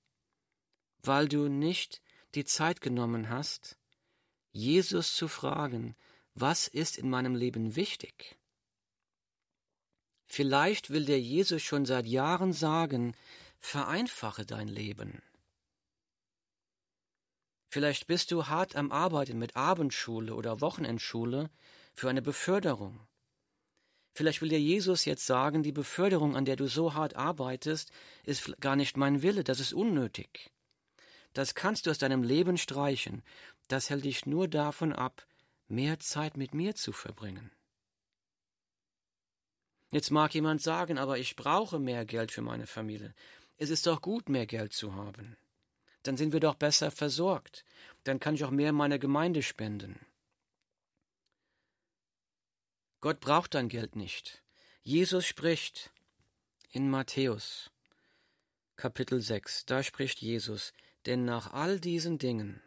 weil 1.02 1.28
du 1.28 1.48
nicht 1.48 2.00
die 2.34 2.44
Zeit 2.44 2.80
genommen 2.80 3.28
hast, 3.28 3.76
Jesus 4.52 5.14
zu 5.14 5.28
fragen, 5.28 5.96
was 6.34 6.68
ist 6.68 6.96
in 6.98 7.10
meinem 7.10 7.34
Leben 7.34 7.76
wichtig? 7.76 8.38
Vielleicht 10.26 10.90
will 10.90 11.04
dir 11.04 11.20
Jesus 11.20 11.62
schon 11.62 11.84
seit 11.84 12.06
Jahren 12.06 12.52
sagen, 12.52 13.14
vereinfache 13.58 14.46
dein 14.46 14.68
Leben. 14.68 15.22
Vielleicht 17.68 18.06
bist 18.06 18.30
du 18.30 18.46
hart 18.46 18.76
am 18.76 18.92
Arbeiten 18.92 19.38
mit 19.38 19.56
Abendschule 19.56 20.34
oder 20.34 20.60
Wochenendschule 20.60 21.50
für 21.94 22.10
eine 22.10 22.22
Beförderung. 22.22 23.00
Vielleicht 24.14 24.42
will 24.42 24.50
dir 24.50 24.60
Jesus 24.60 25.06
jetzt 25.06 25.26
sagen, 25.26 25.62
die 25.62 25.72
Beförderung, 25.72 26.36
an 26.36 26.44
der 26.44 26.56
du 26.56 26.66
so 26.66 26.92
hart 26.92 27.16
arbeitest, 27.16 27.90
ist 28.24 28.60
gar 28.60 28.76
nicht 28.76 28.96
mein 28.98 29.22
Wille, 29.22 29.42
das 29.42 29.58
ist 29.58 29.72
unnötig. 29.72 30.50
Das 31.32 31.54
kannst 31.54 31.86
du 31.86 31.90
aus 31.90 31.98
deinem 31.98 32.22
Leben 32.22 32.58
streichen. 32.58 33.22
Das 33.68 33.90
hält 33.90 34.04
dich 34.04 34.26
nur 34.26 34.48
davon 34.48 34.92
ab, 34.92 35.26
mehr 35.68 35.98
Zeit 36.00 36.36
mit 36.36 36.54
mir 36.54 36.74
zu 36.74 36.92
verbringen. 36.92 37.50
Jetzt 39.90 40.10
mag 40.10 40.34
jemand 40.34 40.62
sagen, 40.62 40.98
aber 40.98 41.18
ich 41.18 41.36
brauche 41.36 41.78
mehr 41.78 42.04
Geld 42.04 42.32
für 42.32 42.42
meine 42.42 42.66
Familie. 42.66 43.14
Es 43.58 43.70
ist 43.70 43.86
doch 43.86 44.00
gut, 44.00 44.28
mehr 44.28 44.46
Geld 44.46 44.72
zu 44.72 44.94
haben. 44.94 45.36
Dann 46.02 46.16
sind 46.16 46.32
wir 46.32 46.40
doch 46.40 46.54
besser 46.54 46.90
versorgt. 46.90 47.64
Dann 48.04 48.18
kann 48.18 48.34
ich 48.34 48.44
auch 48.44 48.50
mehr 48.50 48.72
meiner 48.72 48.98
Gemeinde 48.98 49.42
spenden. 49.42 50.00
Gott 53.00 53.20
braucht 53.20 53.54
dein 53.54 53.68
Geld 53.68 53.96
nicht. 53.96 54.42
Jesus 54.82 55.26
spricht 55.26 55.92
in 56.70 56.90
Matthäus 56.90 57.70
Kapitel 58.76 59.20
6, 59.20 59.66
da 59.66 59.82
spricht 59.82 60.20
Jesus, 60.22 60.72
denn 61.06 61.24
nach 61.24 61.52
all 61.52 61.80
diesen 61.80 62.18
Dingen, 62.18 62.62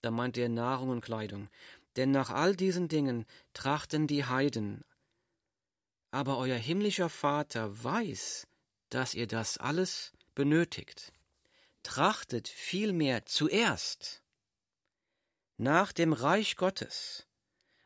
da 0.00 0.10
meint 0.10 0.36
er 0.36 0.48
Nahrung 0.48 0.90
und 0.90 1.00
Kleidung, 1.00 1.48
denn 1.96 2.10
nach 2.10 2.30
all 2.30 2.56
diesen 2.56 2.88
Dingen 2.88 3.26
trachten 3.52 4.06
die 4.06 4.24
Heiden, 4.24 4.84
aber 6.10 6.38
euer 6.38 6.56
himmlischer 6.56 7.08
Vater 7.08 7.82
weiß, 7.82 8.46
dass 8.90 9.14
ihr 9.14 9.26
das 9.26 9.58
alles 9.58 10.12
benötigt. 10.34 11.12
Trachtet 11.82 12.46
vielmehr 12.48 13.26
zuerst 13.26 14.22
nach 15.56 15.92
dem 15.92 16.12
Reich 16.12 16.56
Gottes 16.56 17.26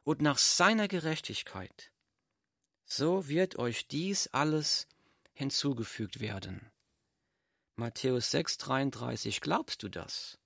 und 0.03 0.21
nach 0.21 0.39
seiner 0.39 0.89
Gerechtigkeit, 0.89 1.93
so 2.85 3.29
wird 3.29 3.59
euch 3.59 3.89
dies 3.89 4.29
alles 4.29 4.87
hinzugefügt 5.33 6.21
werden. 6.21 6.71
Matthäus 7.77 8.33
6,33 8.33 9.41
Glaubst 9.41 9.83
du 9.83 9.89
das? 9.89 10.39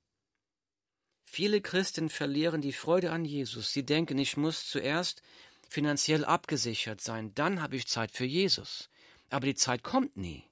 Viele 1.25 1.61
Christen 1.61 2.11
verlieren 2.11 2.61
die 2.61 2.73
Freude 2.73 3.13
an 3.13 3.25
Jesus. 3.25 3.73
Sie 3.73 3.87
denken, 3.87 4.19
ich 4.19 4.37
muss 4.37 4.67
zuerst 4.67 5.23
finanziell 5.69 6.25
abgesichert 6.25 7.01
sein, 7.01 7.33
dann 7.35 7.63
habe 7.63 7.77
ich 7.77 7.87
Zeit 7.87 8.11
für 8.11 8.25
Jesus. 8.25 8.91
Aber 9.29 9.47
die 9.47 9.55
Zeit 9.55 9.85
kommt 9.85 10.17
nie, 10.17 10.45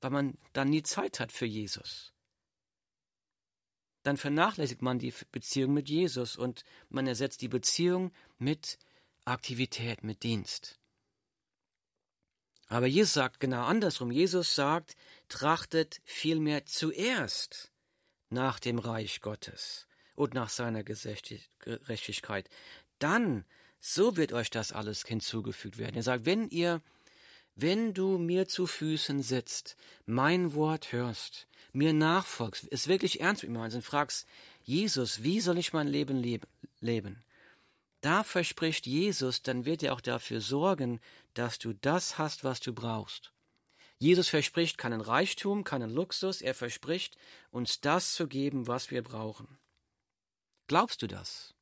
weil 0.00 0.10
man 0.10 0.38
dann 0.54 0.70
nie 0.70 0.82
Zeit 0.82 1.20
hat 1.20 1.32
für 1.32 1.46
Jesus 1.46 2.12
dann 4.02 4.16
vernachlässigt 4.16 4.82
man 4.82 4.98
die 4.98 5.14
Beziehung 5.30 5.72
mit 5.74 5.88
Jesus 5.88 6.36
und 6.36 6.64
man 6.88 7.06
ersetzt 7.06 7.42
die 7.42 7.48
Beziehung 7.48 8.12
mit 8.38 8.78
Aktivität, 9.24 10.02
mit 10.02 10.22
Dienst. 10.22 10.78
Aber 12.72 12.86
Jesus 12.86 13.12
sagt 13.12 13.38
genau 13.38 13.64
andersrum. 13.64 14.10
Jesus 14.10 14.54
sagt, 14.54 14.96
trachtet 15.28 16.00
vielmehr 16.04 16.64
zuerst 16.64 17.70
nach 18.30 18.58
dem 18.58 18.78
Reich 18.78 19.20
Gottes 19.20 19.86
und 20.14 20.32
nach 20.32 20.48
seiner 20.48 20.82
Gerechtigkeit. 20.82 22.48
Dann, 22.98 23.44
so 23.78 24.16
wird 24.16 24.32
euch 24.32 24.48
das 24.48 24.72
alles 24.72 25.04
hinzugefügt 25.04 25.76
werden. 25.76 25.96
Er 25.96 26.02
sagt, 26.02 26.24
wenn 26.24 26.48
ihr, 26.48 26.80
wenn 27.56 27.92
du 27.92 28.16
mir 28.16 28.48
zu 28.48 28.66
Füßen 28.66 29.22
sitzt, 29.22 29.76
mein 30.06 30.54
Wort 30.54 30.92
hörst 30.92 31.46
mir 31.74 31.92
nachfolgst, 31.92 32.68
es 32.70 32.88
wirklich 32.88 33.20
ernst 33.20 33.42
mit 33.42 33.52
mir 33.52 33.58
meinst 33.58 33.76
und 33.76 33.84
fragst, 33.84 34.26
Jesus, 34.62 35.22
wie 35.22 35.40
soll 35.40 35.58
ich 35.58 35.74
mein 35.74 35.88
Leben 35.88 36.22
leben? 36.80 37.22
Da 38.02 38.24
verspricht 38.24 38.86
Jesus, 38.86 39.42
dann 39.42 39.64
wird 39.64 39.82
er 39.82 39.92
auch 39.92 40.00
dafür 40.00 40.40
sorgen, 40.40 41.00
dass 41.34 41.58
du 41.58 41.72
das 41.72 42.18
hast, 42.18 42.44
was 42.44 42.60
du 42.60 42.72
brauchst. 42.72 43.32
Jesus 43.98 44.28
verspricht 44.28 44.78
keinen 44.78 45.00
Reichtum, 45.00 45.64
keinen 45.64 45.90
Luxus, 45.90 46.42
er 46.42 46.54
verspricht, 46.54 47.16
uns 47.50 47.80
das 47.80 48.14
zu 48.14 48.26
geben, 48.26 48.66
was 48.66 48.90
wir 48.90 49.02
brauchen. 49.02 49.58
Glaubst 50.66 51.02
du 51.02 51.06
das? 51.06 51.54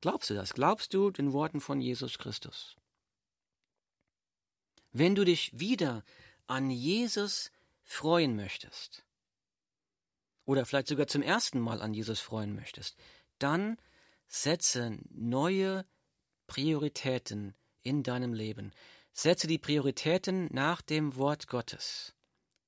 Glaubst 0.00 0.30
du 0.30 0.34
das? 0.34 0.54
Glaubst 0.54 0.94
du 0.94 1.10
den 1.10 1.32
Worten 1.32 1.60
von 1.60 1.80
Jesus 1.80 2.18
Christus? 2.18 2.76
Wenn 4.92 5.14
du 5.14 5.24
dich 5.24 5.58
wieder 5.58 6.04
an 6.46 6.70
Jesus 6.70 7.50
freuen 7.82 8.36
möchtest, 8.36 9.04
oder 10.48 10.64
vielleicht 10.64 10.88
sogar 10.88 11.06
zum 11.06 11.20
ersten 11.20 11.60
Mal 11.60 11.82
an 11.82 11.92
Jesus 11.92 12.20
freuen 12.20 12.54
möchtest, 12.54 12.96
dann 13.38 13.76
setze 14.28 14.98
neue 15.10 15.84
Prioritäten 16.46 17.54
in 17.88 18.02
deinem 18.02 18.34
Leben. 18.34 18.72
Setze 19.12 19.46
die 19.46 19.58
Prioritäten 19.58 20.48
nach 20.52 20.82
dem 20.82 21.16
Wort 21.16 21.48
Gottes. 21.48 22.14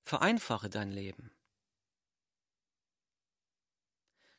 Vereinfache 0.02 0.70
dein 0.70 0.90
Leben. 0.90 1.30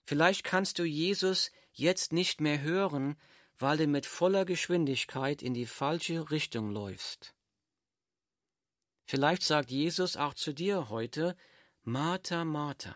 Vielleicht 0.03 0.43
kannst 0.43 0.79
du 0.79 0.83
Jesus 0.83 1.51
jetzt 1.71 2.11
nicht 2.11 2.41
mehr 2.41 2.61
hören, 2.61 3.15
weil 3.57 3.77
du 3.77 3.87
mit 3.87 4.05
voller 4.05 4.43
Geschwindigkeit 4.43 5.41
in 5.41 5.53
die 5.53 5.67
falsche 5.67 6.31
Richtung 6.31 6.71
läufst. 6.71 7.35
Vielleicht 9.05 9.43
sagt 9.43 9.71
Jesus 9.71 10.17
auch 10.17 10.33
zu 10.33 10.51
dir 10.53 10.89
heute, 10.89 11.37
Martha, 11.83 12.43
Martha, 12.43 12.95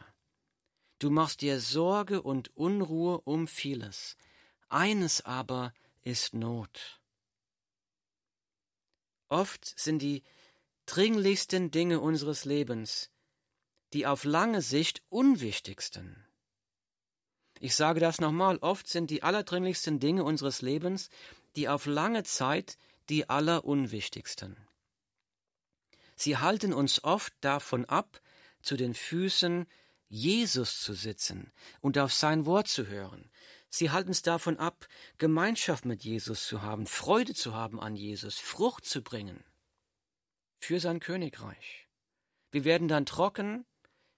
du 0.99 1.09
machst 1.09 1.41
dir 1.41 1.59
Sorge 1.59 2.21
und 2.21 2.55
Unruhe 2.57 3.21
um 3.21 3.47
vieles, 3.47 4.17
eines 4.67 5.23
aber 5.23 5.73
ist 6.01 6.33
Not. 6.33 6.99
Oft 9.29 9.73
sind 9.79 10.01
die 10.01 10.23
dringlichsten 10.85 11.71
Dinge 11.71 11.99
unseres 11.99 12.45
Lebens 12.45 13.09
die 13.93 14.05
auf 14.05 14.25
lange 14.25 14.61
Sicht 14.61 15.03
unwichtigsten. 15.07 16.25
Ich 17.61 17.75
sage 17.75 18.01
das 18.01 18.19
nochmal, 18.19 18.57
oft 18.57 18.89
sind 18.89 19.09
die 19.09 19.23
allerdringlichsten 19.23 20.01
Dinge 20.01 20.25
unseres 20.25 20.61
Lebens 20.61 21.09
die 21.55 21.69
auf 21.69 21.85
lange 21.85 22.23
Zeit 22.23 22.77
die 23.07 23.29
allerunwichtigsten. 23.29 24.57
Sie 26.17 26.35
halten 26.35 26.73
uns 26.73 27.05
oft 27.05 27.33
davon 27.39 27.85
ab, 27.85 28.19
zu 28.61 28.75
den 28.75 28.93
Füßen 28.93 29.65
Jesus 30.09 30.81
zu 30.81 30.93
sitzen 30.93 31.53
und 31.79 31.97
auf 31.97 32.13
sein 32.13 32.45
Wort 32.45 32.67
zu 32.67 32.87
hören. 32.87 33.31
Sie 33.75 33.91
halten 33.91 34.11
es 34.11 34.21
davon 34.21 34.57
ab, 34.57 34.87
Gemeinschaft 35.17 35.83
mit 35.83 36.05
Jesus 36.05 36.47
zu 36.47 36.61
haben, 36.61 36.87
Freude 36.87 37.33
zu 37.33 37.53
haben 37.53 37.81
an 37.81 37.97
Jesus, 37.97 38.39
Frucht 38.39 38.85
zu 38.85 39.01
bringen 39.01 39.43
für 40.61 40.79
sein 40.79 41.01
Königreich. 41.01 41.89
Wir 42.51 42.63
werden 42.63 42.87
dann 42.87 43.05
trocken, 43.05 43.65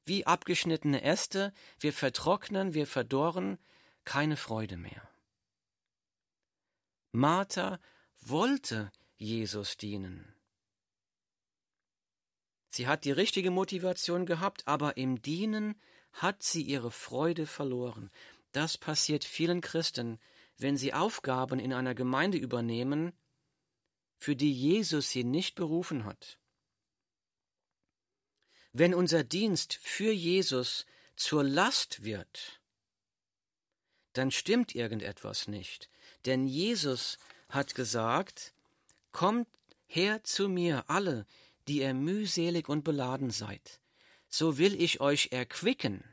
wie 0.06 0.28
abgeschnittene 0.28 1.02
Äste, 1.02 1.56
wir 1.80 1.92
vertrocknen, 1.92 2.76
wir 2.76 2.86
verdorren, 2.86 3.58
keine 4.06 4.38
Freude 4.38 4.78
mehr. 4.78 5.10
Martha 7.12 7.80
wollte 8.22 8.92
Jesus 9.16 9.76
dienen. 9.76 10.36
Sie 12.70 12.86
hat 12.86 13.06
die 13.06 13.12
richtige 13.12 13.50
Motivation 13.50 14.28
gehabt, 14.28 14.68
aber 14.68 14.98
im 14.98 15.20
Dienen 15.24 15.82
hat 16.14 16.44
sie 16.44 16.62
ihre 16.62 16.92
Freude 16.92 17.48
verloren. 17.48 18.12
Das 18.58 18.76
passiert 18.76 19.24
vielen 19.24 19.62
Christen, 19.62 20.20
wenn 20.58 20.78
sie 20.78 20.92
Aufgaben 20.92 21.60
in 21.60 21.74
einer 21.74 21.94
Gemeinde 21.94 22.40
übernehmen, 22.40 23.14
für 24.18 24.36
die 24.36 24.52
Jesus 24.52 25.12
sie 25.12 25.24
nicht 25.24 25.54
berufen 25.54 26.06
hat. 26.06 26.40
Wenn 28.74 28.96
unser 28.96 29.24
Dienst 29.24 29.76
für 29.76 30.12
Jesus 30.12 30.88
zur 31.16 31.44
Last 31.44 32.04
wird, 32.04 32.60
dann 34.14 34.32
stimmt 34.32 34.74
irgendetwas 34.74 35.48
nicht. 35.48 35.92
Denn 36.26 36.48
Jesus 36.48 37.20
hat 37.50 37.76
gesagt, 37.76 38.56
Kommt 39.12 39.48
her 39.86 40.24
zu 40.24 40.50
mir 40.50 40.90
alle, 40.90 41.28
die 41.68 41.82
ihr 41.82 41.94
mühselig 41.94 42.70
und 42.70 42.84
beladen 42.84 43.30
seid, 43.30 43.80
so 44.30 44.58
will 44.58 44.74
ich 44.82 45.00
euch 45.00 45.32
erquicken. 45.32 46.04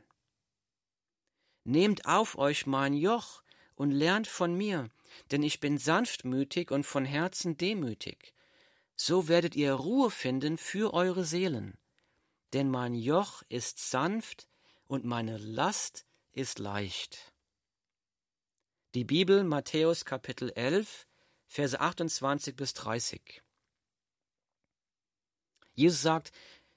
Nehmt 1.65 2.05
auf 2.05 2.37
euch 2.37 2.67
mein 2.67 2.93
Joch 2.93 3.41
und 3.75 3.89
lernt 3.89 4.27
von 4.27 4.55
mir, 4.55 4.89
denn 5.31 5.41
ich 5.41 5.59
bin 5.59 5.79
sanftmütig 5.79 6.69
und 6.69 6.85
von 6.85 7.05
Herzen 7.05 7.57
demütig. 7.57 8.33
So 8.95 9.27
werdet 9.27 9.55
ihr 9.55 9.73
Ruhe 9.73 10.11
finden 10.11 10.59
für 10.59 10.93
eure 10.93 11.25
Seelen. 11.25 11.77
Denn 12.53 12.69
mein 12.69 12.93
Joch 12.93 13.41
ist 13.49 13.79
sanft 13.89 14.47
und 14.87 15.05
meine 15.05 15.37
Last 15.39 16.05
ist 16.31 16.59
leicht. 16.59 17.33
Die 18.93 19.03
Bibel 19.03 19.43
Matthäus 19.43 20.05
Kapitel 20.05 20.51
11, 20.51 21.07
Verse 21.47 21.79
28 21.79 22.55
bis 22.55 22.75
30. 22.75 23.41
Jesus 25.73 26.01
sagt, 26.01 26.31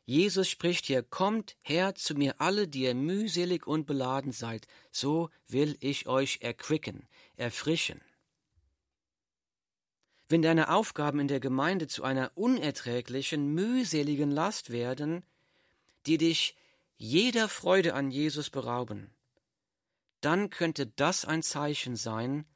Jesus 0.09 0.49
spricht 0.49 0.87
hier, 0.87 1.03
kommt 1.03 1.55
her 1.62 1.94
zu 1.94 2.14
mir 2.14 2.40
alle, 2.40 2.66
die 2.66 2.85
ihr 2.85 2.94
mühselig 2.94 3.66
und 3.66 3.85
beladen 3.85 4.33
seid, 4.33 4.66
so 4.90 5.29
will 5.49 5.77
ich 5.81 6.07
euch 6.07 6.38
erquicken, 6.40 7.07
erfrischen. 7.37 8.01
wenn 10.31 10.40
deine 10.40 10.71
Aufgaben 10.71 11.21
in 11.21 11.29
der 11.29 11.40
Gemeinde 11.40 11.88
zu 11.88 12.05
einer 12.05 12.33
unerträglichen, 12.37 13.53
mühseligen 13.53 14.31
Last 14.31 14.71
werden, 14.71 15.27
die 16.07 16.16
dich 16.16 16.57
jeder 16.97 17.47
Freude 17.47 17.92
an 17.92 18.11
Jesus 18.11 18.49
berauben, 18.49 19.11
dann 20.23 20.49
könnte 20.49 20.87
das 20.87 21.27
ein 21.27 21.42
Zeichen 21.42 21.97
sein, 21.97 22.47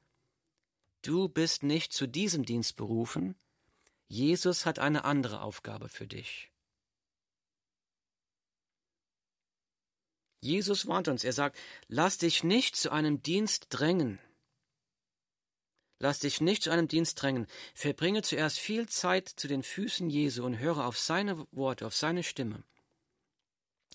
du 1.02 1.28
bist 1.28 1.64
nicht 1.64 1.92
zu 1.92 2.06
diesem 2.06 2.46
Dienst 2.46 2.76
berufen, 2.76 3.36
Jesus 4.08 4.64
hat 4.64 4.78
eine 4.78 5.04
andere 5.04 5.42
Aufgabe 5.42 5.90
für 5.90 6.06
dich. 6.06 6.51
Jesus 10.42 10.88
warnt 10.88 11.06
uns, 11.06 11.22
er 11.22 11.32
sagt, 11.32 11.56
lass 11.86 12.18
dich 12.18 12.42
nicht 12.42 12.74
zu 12.74 12.90
einem 12.90 13.22
Dienst 13.22 13.66
drängen. 13.70 14.18
Lass 16.00 16.18
dich 16.18 16.40
nicht 16.40 16.64
zu 16.64 16.70
einem 16.70 16.88
Dienst 16.88 17.22
drängen. 17.22 17.46
Verbringe 17.74 18.22
zuerst 18.22 18.58
viel 18.58 18.88
Zeit 18.88 19.28
zu 19.28 19.46
den 19.46 19.62
Füßen 19.62 20.10
Jesu 20.10 20.44
und 20.44 20.58
höre 20.58 20.84
auf 20.84 20.98
seine 20.98 21.46
Worte, 21.52 21.86
auf 21.86 21.94
seine 21.94 22.24
Stimme. 22.24 22.64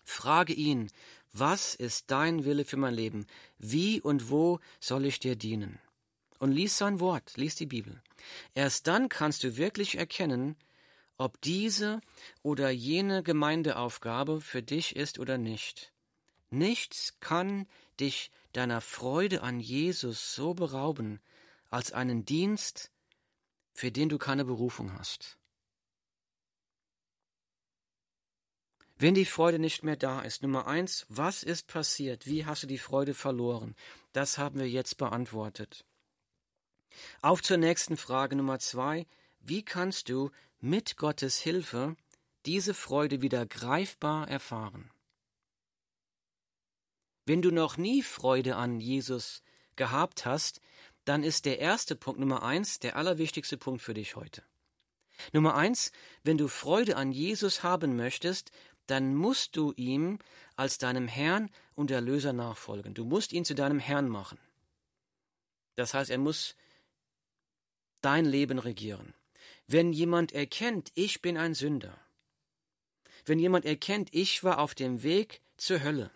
Frage 0.05 0.53
ihn, 0.53 0.89
was 1.33 1.75
ist 1.75 2.11
dein 2.11 2.45
Wille 2.45 2.63
für 2.63 2.77
mein 2.77 2.93
Leben? 2.93 3.27
Wie 3.57 3.99
und 3.99 4.29
wo 4.29 4.61
soll 4.79 5.05
ich 5.05 5.19
dir 5.19 5.35
dienen? 5.35 5.79
Und 6.39 6.53
lies 6.53 6.77
sein 6.77 7.01
Wort, 7.01 7.35
lies 7.35 7.55
die 7.55 7.65
Bibel. 7.65 8.01
Erst 8.55 8.87
dann 8.87 9.09
kannst 9.09 9.43
du 9.43 9.57
wirklich 9.57 9.97
erkennen, 9.97 10.55
ob 11.17 11.41
diese 11.41 11.99
oder 12.41 12.69
jene 12.69 13.21
Gemeindeaufgabe 13.21 14.39
für 14.39 14.63
dich 14.63 14.95
ist 14.95 15.19
oder 15.19 15.37
nicht. 15.37 15.91
Nichts 16.49 17.17
kann 17.19 17.67
dich 17.99 18.31
deiner 18.53 18.81
Freude 18.81 19.41
an 19.43 19.59
Jesus 19.59 20.33
so 20.33 20.53
berauben, 20.53 21.19
als 21.69 21.91
einen 21.91 22.25
Dienst, 22.25 22.91
für 23.73 23.91
den 23.91 24.09
du 24.09 24.17
keine 24.17 24.45
Berufung 24.45 24.93
hast. 24.97 25.37
Wenn 28.99 29.13
die 29.13 29.25
Freude 29.25 29.59
nicht 29.59 29.83
mehr 29.83 29.95
da 29.95 30.21
ist, 30.21 30.41
Nummer 30.41 30.65
eins, 30.65 31.05
was 31.07 31.43
ist 31.43 31.67
passiert? 31.67 32.25
Wie 32.25 32.45
hast 32.45 32.63
du 32.63 32.67
die 32.67 32.79
Freude 32.79 33.13
verloren? 33.13 33.75
Das 34.11 34.39
haben 34.39 34.59
wir 34.59 34.67
jetzt 34.67 34.97
beantwortet. 34.97 35.85
Auf 37.21 37.43
zur 37.43 37.57
nächsten 37.57 37.95
Frage 37.95 38.35
Nummer 38.35 38.57
zwei. 38.57 39.05
Wie 39.39 39.63
kannst 39.63 40.09
du 40.09 40.31
mit 40.59 40.97
Gottes 40.97 41.37
Hilfe 41.37 41.95
diese 42.47 42.73
Freude 42.73 43.21
wieder 43.21 43.45
greifbar 43.45 44.27
erfahren? 44.27 44.89
Wenn 47.27 47.41
du 47.41 47.51
noch 47.51 47.75
nie 47.75 48.03
Freude 48.03 48.55
an 48.55 48.79
Jesus 48.79 49.43
gehabt 49.75 50.25
hast, 50.25 50.61
dann 51.03 51.23
ist 51.23 51.45
der 51.45 51.59
erste 51.59 51.97
Punkt 51.97 52.21
Nummer 52.21 52.41
eins 52.41 52.79
der 52.79 52.95
allerwichtigste 52.95 53.57
Punkt 53.57 53.81
für 53.81 53.93
dich 53.93 54.15
heute. 54.15 54.43
Nummer 55.33 55.55
eins, 55.55 55.91
wenn 56.23 56.37
du 56.37 56.47
Freude 56.47 56.95
an 56.95 57.11
Jesus 57.11 57.63
haben 57.63 57.97
möchtest, 57.97 58.51
dann 58.85 59.13
musst 59.13 59.57
du 59.57 59.73
ihm 59.75 60.19
als 60.55 60.77
deinem 60.77 61.09
Herrn 61.09 61.51
und 61.75 61.91
Erlöser 61.91 62.31
nachfolgen. 62.31 62.93
Du 62.93 63.03
musst 63.03 63.33
ihn 63.33 63.43
zu 63.43 63.55
deinem 63.55 63.79
Herrn 63.79 64.07
machen. 64.07 64.39
Das 65.75 65.93
heißt, 65.93 66.09
er 66.09 66.19
muss 66.19 66.55
dein 67.99 68.23
Leben 68.23 68.57
regieren. 68.57 69.13
Wenn 69.67 69.91
jemand 69.91 70.31
erkennt, 70.31 70.93
ich 70.95 71.21
bin 71.21 71.37
ein 71.37 71.55
Sünder, 71.55 71.99
wenn 73.25 73.37
jemand 73.37 73.65
erkennt, 73.65 74.13
ich 74.13 74.45
war 74.45 74.59
auf 74.59 74.75
dem 74.75 75.03
Weg 75.03 75.41
zur 75.57 75.83
Hölle 75.83 76.09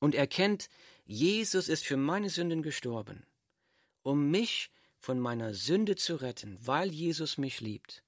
und 0.00 0.14
erkennt, 0.14 0.68
Jesus 1.04 1.68
ist 1.68 1.84
für 1.84 1.96
meine 1.96 2.30
Sünden 2.30 2.62
gestorben, 2.62 3.24
um 4.02 4.30
mich 4.30 4.70
von 4.98 5.18
meiner 5.20 5.54
Sünde 5.54 5.96
zu 5.96 6.16
retten, 6.16 6.58
weil 6.60 6.90
Jesus 6.90 7.38
mich 7.38 7.60
liebt. 7.60 8.02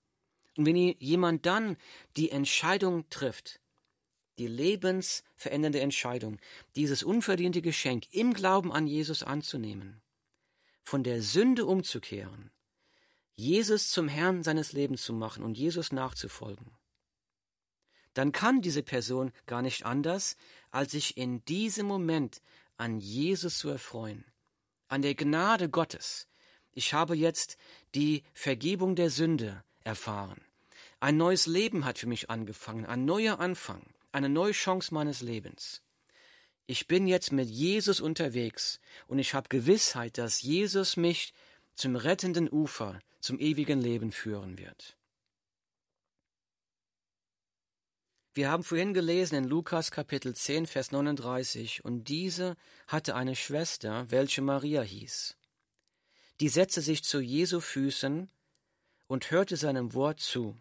Und 0.56 0.66
wenn 0.66 0.76
jemand 0.76 1.46
dann 1.46 1.76
die 2.16 2.30
Entscheidung 2.30 3.08
trifft, 3.08 3.60
die 4.38 4.46
lebensverändernde 4.46 5.80
Entscheidung, 5.80 6.38
dieses 6.76 7.02
unverdiente 7.02 7.62
Geschenk 7.62 8.12
im 8.12 8.34
Glauben 8.34 8.72
an 8.72 8.86
Jesus 8.86 9.22
anzunehmen, 9.22 10.02
von 10.82 11.04
der 11.04 11.22
Sünde 11.22 11.64
umzukehren, 11.66 12.50
Jesus 13.34 13.90
zum 13.90 14.08
Herrn 14.08 14.42
seines 14.42 14.72
Lebens 14.72 15.02
zu 15.02 15.12
machen 15.12 15.42
und 15.42 15.56
Jesus 15.56 15.92
nachzufolgen, 15.92 16.70
dann 18.14 18.32
kann 18.32 18.60
diese 18.60 18.82
Person 18.82 19.32
gar 19.46 19.62
nicht 19.62 19.86
anders, 19.86 20.36
als 20.72 20.92
sich 20.92 21.16
in 21.16 21.44
diesem 21.44 21.86
Moment 21.86 22.42
an 22.76 22.98
Jesus 22.98 23.58
zu 23.58 23.68
erfreuen, 23.68 24.24
an 24.88 25.02
der 25.02 25.14
Gnade 25.14 25.68
Gottes. 25.68 26.26
Ich 26.72 26.94
habe 26.94 27.14
jetzt 27.14 27.56
die 27.94 28.24
Vergebung 28.32 28.96
der 28.96 29.10
Sünde 29.10 29.62
erfahren. 29.84 30.40
Ein 30.98 31.16
neues 31.16 31.46
Leben 31.46 31.84
hat 31.84 31.98
für 31.98 32.06
mich 32.08 32.30
angefangen, 32.30 32.86
ein 32.86 33.04
neuer 33.04 33.38
Anfang, 33.38 33.82
eine 34.10 34.28
neue 34.28 34.52
Chance 34.52 34.92
meines 34.94 35.20
Lebens. 35.20 35.82
Ich 36.66 36.86
bin 36.86 37.06
jetzt 37.06 37.32
mit 37.32 37.48
Jesus 37.48 38.00
unterwegs 38.00 38.80
und 39.06 39.18
ich 39.18 39.34
habe 39.34 39.48
Gewissheit, 39.48 40.16
dass 40.16 40.42
Jesus 40.42 40.96
mich 40.96 41.34
zum 41.74 41.96
rettenden 41.96 42.50
Ufer, 42.50 43.00
zum 43.20 43.38
ewigen 43.38 43.80
Leben 43.80 44.12
führen 44.12 44.58
wird. 44.58 44.96
Wir 48.34 48.50
haben 48.50 48.64
vorhin 48.64 48.94
gelesen 48.94 49.34
in 49.34 49.44
Lukas 49.44 49.90
Kapitel 49.90 50.34
10, 50.34 50.66
Vers 50.66 50.90
39, 50.90 51.84
und 51.84 52.04
diese 52.04 52.56
hatte 52.86 53.14
eine 53.14 53.36
Schwester, 53.36 54.10
welche 54.10 54.40
Maria 54.40 54.80
hieß. 54.80 55.36
Die 56.40 56.48
setzte 56.48 56.80
sich 56.80 57.04
zu 57.04 57.20
Jesu 57.20 57.60
Füßen 57.60 58.30
und 59.06 59.30
hörte 59.30 59.58
seinem 59.58 59.92
Wort 59.92 60.20
zu. 60.20 60.56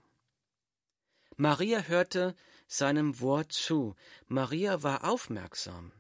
Maria 1.38 1.84
hörte 1.84 2.36
seinem 2.68 3.22
Wort 3.22 3.54
zu. 3.54 3.96
Maria 4.28 4.84
war 4.84 5.06
aufmerksam. 5.06 5.94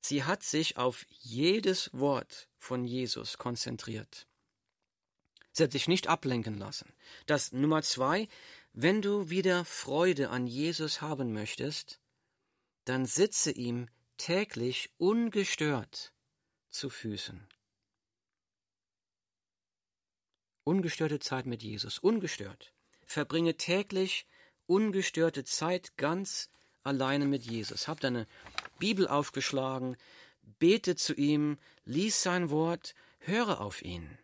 Sie 0.00 0.22
hat 0.22 0.44
sich 0.44 0.76
auf 0.76 1.06
jedes 1.08 1.90
Wort 1.92 2.48
von 2.56 2.84
Jesus 2.84 3.36
konzentriert. 3.36 4.28
Sie 5.50 5.64
hat 5.64 5.72
sich 5.72 5.88
nicht 5.88 6.08
ablenken 6.08 6.58
lassen. 6.58 6.92
Das 7.26 7.52
Nummer 7.52 7.82
zwei, 7.82 8.28
wenn 8.74 9.00
du 9.00 9.30
wieder 9.30 9.64
Freude 9.64 10.30
an 10.30 10.48
Jesus 10.48 11.00
haben 11.00 11.32
möchtest, 11.32 12.00
dann 12.84 13.06
sitze 13.06 13.52
ihm 13.52 13.88
täglich 14.16 14.90
ungestört 14.98 16.12
zu 16.70 16.90
Füßen. 16.90 17.48
Ungestörte 20.64 21.20
Zeit 21.20 21.46
mit 21.46 21.62
Jesus, 21.62 22.00
ungestört. 22.00 22.72
Verbringe 23.04 23.56
täglich 23.56 24.26
ungestörte 24.66 25.44
Zeit 25.44 25.96
ganz 25.96 26.50
alleine 26.82 27.26
mit 27.26 27.44
Jesus. 27.44 27.86
Hab 27.86 28.00
deine 28.00 28.26
Bibel 28.80 29.06
aufgeschlagen, 29.06 29.96
bete 30.58 30.96
zu 30.96 31.14
ihm, 31.14 31.58
lies 31.84 32.22
sein 32.22 32.50
Wort, 32.50 32.96
höre 33.18 33.60
auf 33.60 33.82
ihn. 33.82 34.18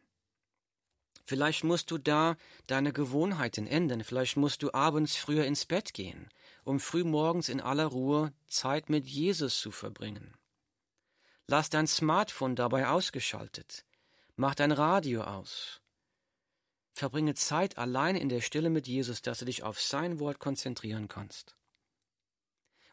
Vielleicht 1.30 1.62
musst 1.62 1.92
du 1.92 1.98
da 1.98 2.36
deine 2.66 2.92
Gewohnheiten 2.92 3.68
ändern, 3.68 4.02
vielleicht 4.02 4.36
musst 4.36 4.64
du 4.64 4.74
abends 4.74 5.14
früher 5.14 5.44
ins 5.44 5.64
Bett 5.64 5.94
gehen, 5.94 6.28
um 6.64 6.80
frühmorgens 6.80 7.48
in 7.48 7.60
aller 7.60 7.86
Ruhe 7.86 8.32
Zeit 8.48 8.90
mit 8.90 9.06
Jesus 9.06 9.60
zu 9.60 9.70
verbringen. 9.70 10.34
Lass 11.46 11.70
dein 11.70 11.86
Smartphone 11.86 12.56
dabei 12.56 12.88
ausgeschaltet, 12.88 13.84
mach 14.34 14.56
dein 14.56 14.72
Radio 14.72 15.22
aus. 15.22 15.80
Verbringe 16.94 17.34
Zeit 17.34 17.78
allein 17.78 18.16
in 18.16 18.28
der 18.28 18.40
Stille 18.40 18.68
mit 18.68 18.88
Jesus, 18.88 19.22
dass 19.22 19.38
du 19.38 19.44
dich 19.44 19.62
auf 19.62 19.80
sein 19.80 20.18
Wort 20.18 20.40
konzentrieren 20.40 21.06
kannst. 21.06 21.54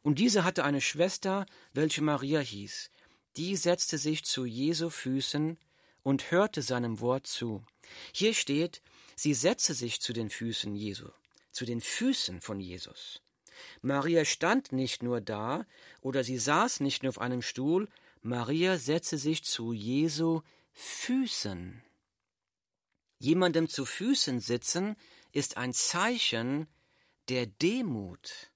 Und 0.03 0.19
diese 0.19 0.43
hatte 0.43 0.63
eine 0.63 0.81
Schwester, 0.81 1.47
welche 1.73 2.03
Maria 2.03 2.41
hieß. 2.41 2.91
Die 3.35 3.55
setzte 3.55 3.97
sich 3.97 4.25
zu 4.25 4.45
Jesu 4.45 4.91
Füßen 4.91 5.57
und 6.07 6.31
hörte 6.31 6.61
seinem 6.61 7.01
Wort 7.01 7.27
zu. 7.27 7.65
Hier 8.13 8.33
steht, 8.33 8.81
sie 9.17 9.33
setzte 9.33 9.73
sich 9.73 9.99
zu 9.99 10.13
den 10.13 10.29
Füßen 10.29 10.73
Jesu, 10.73 11.09
zu 11.51 11.65
den 11.65 11.81
Füßen 11.81 12.39
von 12.39 12.61
Jesus. 12.61 13.21
Maria 13.81 14.23
stand 14.23 14.71
nicht 14.71 15.03
nur 15.03 15.19
da 15.19 15.65
oder 15.99 16.23
sie 16.23 16.37
saß 16.37 16.79
nicht 16.79 17.03
nur 17.03 17.09
auf 17.09 17.19
einem 17.19 17.41
Stuhl, 17.41 17.89
Maria 18.21 18.77
setzte 18.77 19.17
sich 19.17 19.43
zu 19.43 19.73
Jesu 19.73 20.43
Füßen. 20.71 21.83
Jemandem 23.19 23.67
zu 23.67 23.83
Füßen 23.83 24.39
sitzen 24.39 24.95
ist 25.33 25.57
ein 25.57 25.73
Zeichen 25.73 26.67
der 27.27 27.47
Demut, 27.47 28.53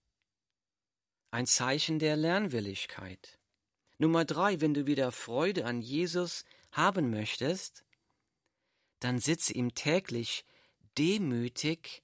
ein 1.31 1.47
Zeichen 1.47 1.99
der 1.99 2.15
Lernwilligkeit. 2.15 3.39
Nummer 3.97 4.23
drei, 4.23 4.61
wenn 4.61 4.73
du 4.73 4.87
wieder 4.87 5.11
Freude 5.11 5.65
an 5.65 5.81
Jesus 5.81 6.45
haben 6.71 7.09
möchtest, 7.09 7.83
dann 8.99 9.19
sitze 9.19 9.53
ihm 9.53 9.73
täglich 9.73 10.45
demütig 10.97 12.03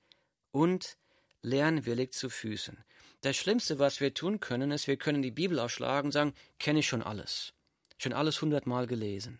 und 0.51 0.97
lernwillig 1.41 2.11
zu 2.11 2.29
Füßen. 2.29 2.83
Das 3.21 3.35
Schlimmste, 3.35 3.79
was 3.79 3.99
wir 3.99 4.13
tun 4.13 4.39
können, 4.39 4.71
ist, 4.71 4.87
wir 4.87 4.97
können 4.97 5.21
die 5.21 5.31
Bibel 5.31 5.59
ausschlagen 5.59 6.07
und 6.07 6.11
sagen, 6.11 6.33
kenne 6.59 6.79
ich 6.79 6.87
schon 6.87 7.01
alles, 7.01 7.53
schon 7.97 8.13
alles 8.13 8.41
hundertmal 8.41 8.87
gelesen. 8.87 9.39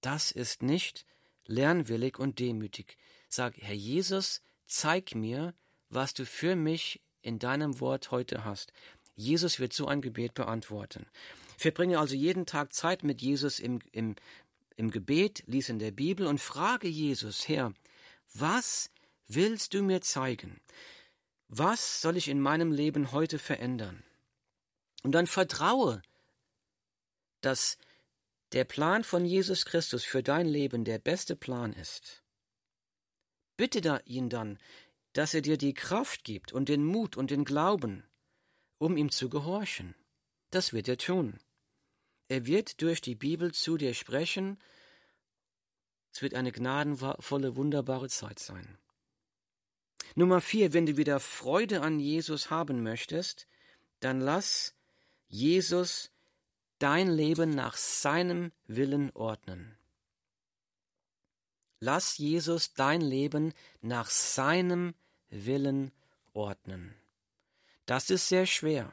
Das 0.00 0.30
ist 0.30 0.62
nicht 0.62 1.06
lernwillig 1.46 2.18
und 2.18 2.38
demütig. 2.38 2.96
Sag, 3.28 3.54
Herr 3.58 3.74
Jesus, 3.74 4.42
zeig 4.66 5.14
mir, 5.14 5.54
was 5.88 6.14
du 6.14 6.26
für 6.26 6.56
mich 6.56 7.00
in 7.22 7.38
deinem 7.38 7.80
Wort 7.80 8.10
heute 8.10 8.44
hast. 8.44 8.72
Jesus 9.16 9.60
wird 9.60 9.72
so 9.72 9.86
ein 9.86 10.00
Gebet 10.02 10.34
beantworten. 10.34 11.06
Verbringe 11.56 11.98
also 11.98 12.14
jeden 12.16 12.46
Tag 12.46 12.72
Zeit 12.72 13.04
mit 13.04 13.22
Jesus 13.22 13.60
im, 13.60 13.78
im, 13.92 14.16
im 14.76 14.90
Gebet, 14.90 15.44
lies 15.46 15.68
in 15.68 15.78
der 15.78 15.90
Bibel 15.90 16.26
und 16.26 16.40
frage 16.40 16.88
Jesus, 16.88 17.48
Herr, 17.48 17.72
was 18.32 18.90
willst 19.26 19.74
du 19.74 19.82
mir 19.82 20.00
zeigen? 20.00 20.60
Was 21.48 22.00
soll 22.00 22.16
ich 22.16 22.28
in 22.28 22.40
meinem 22.40 22.72
Leben 22.72 23.12
heute 23.12 23.38
verändern? 23.38 24.02
Und 25.02 25.12
dann 25.12 25.26
vertraue, 25.26 26.02
dass 27.40 27.78
der 28.52 28.64
Plan 28.64 29.04
von 29.04 29.24
Jesus 29.24 29.64
Christus 29.64 30.04
für 30.04 30.22
dein 30.22 30.46
Leben 30.46 30.84
der 30.84 30.98
beste 30.98 31.36
Plan 31.36 31.72
ist. 31.72 32.22
Bitte 33.56 33.80
da 33.80 34.00
ihn 34.04 34.28
dann, 34.28 34.58
dass 35.12 35.34
er 35.34 35.42
dir 35.42 35.56
die 35.56 35.74
Kraft 35.74 36.24
gibt 36.24 36.52
und 36.52 36.68
den 36.68 36.84
Mut 36.84 37.16
und 37.16 37.30
den 37.30 37.44
Glauben, 37.44 38.04
um 38.78 38.96
ihm 38.96 39.10
zu 39.10 39.28
gehorchen. 39.28 39.94
Das 40.50 40.72
wird 40.72 40.88
er 40.88 40.98
tun. 40.98 41.38
Er 42.28 42.46
wird 42.46 42.80
durch 42.80 43.00
die 43.00 43.14
Bibel 43.14 43.52
zu 43.52 43.76
dir 43.76 43.94
sprechen. 43.94 44.58
Es 46.12 46.22
wird 46.22 46.34
eine 46.34 46.52
gnadenvolle, 46.52 47.56
wunderbare 47.56 48.08
Zeit 48.08 48.38
sein. 48.38 48.78
Nummer 50.14 50.40
vier, 50.40 50.72
wenn 50.72 50.86
du 50.86 50.96
wieder 50.96 51.18
Freude 51.20 51.82
an 51.82 51.98
Jesus 51.98 52.50
haben 52.50 52.82
möchtest, 52.82 53.46
dann 54.00 54.20
lass 54.20 54.74
Jesus 55.28 56.10
dein 56.78 57.08
Leben 57.08 57.50
nach 57.50 57.76
seinem 57.76 58.52
Willen 58.66 59.10
ordnen. 59.12 59.76
Lass 61.80 62.18
Jesus 62.18 62.74
dein 62.74 63.00
Leben 63.00 63.52
nach 63.82 64.08
seinem 64.08 64.94
Willen 65.30 65.92
ordnen. 66.32 66.94
Das 67.86 68.08
ist 68.10 68.28
sehr 68.28 68.46
schwer. 68.46 68.92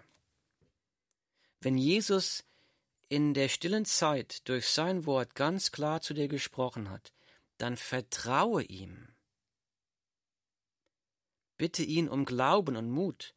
Wenn 1.62 1.78
Jesus 1.78 2.44
in 3.12 3.34
der 3.34 3.50
stillen 3.50 3.84
Zeit 3.84 4.47
durch 4.47 4.69
sein 4.69 5.06
Wort 5.06 5.36
ganz 5.36 5.74
klar 5.74 6.00
zu 6.00 6.13
dir 6.13 6.30
gesprochen 6.30 6.89
hat, 6.89 7.12
dann 7.58 7.76
vertraue 7.76 8.63
ihm. 8.63 9.10
Bitte 11.58 11.84
ihn 11.84 12.08
um 12.08 12.24
Glauben 12.24 12.78
und 12.78 12.89
Mut 12.89 13.36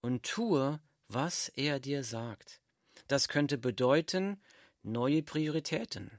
und 0.00 0.24
tue, 0.24 0.80
was 1.06 1.48
er 1.50 1.78
dir 1.78 2.02
sagt. 2.02 2.60
Das 3.06 3.28
könnte 3.28 3.56
bedeuten 3.56 4.42
neue 4.82 5.22
Prioritäten. 5.22 6.18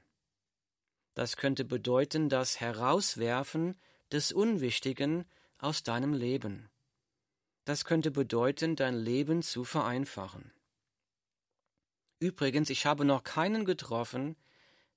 Das 1.12 1.36
könnte 1.36 1.66
bedeuten 1.66 2.30
das 2.30 2.60
Herauswerfen 2.60 3.76
des 4.10 4.32
Unwichtigen 4.32 5.26
aus 5.58 5.82
deinem 5.82 6.14
Leben. 6.14 6.70
Das 7.66 7.84
könnte 7.84 8.10
bedeuten, 8.10 8.74
dein 8.74 8.94
Leben 8.94 9.42
zu 9.42 9.64
vereinfachen. 9.64 10.50
Übrigens, 12.20 12.70
ich 12.70 12.86
habe 12.86 13.04
noch 13.04 13.22
keinen 13.22 13.64
getroffen, 13.64 14.36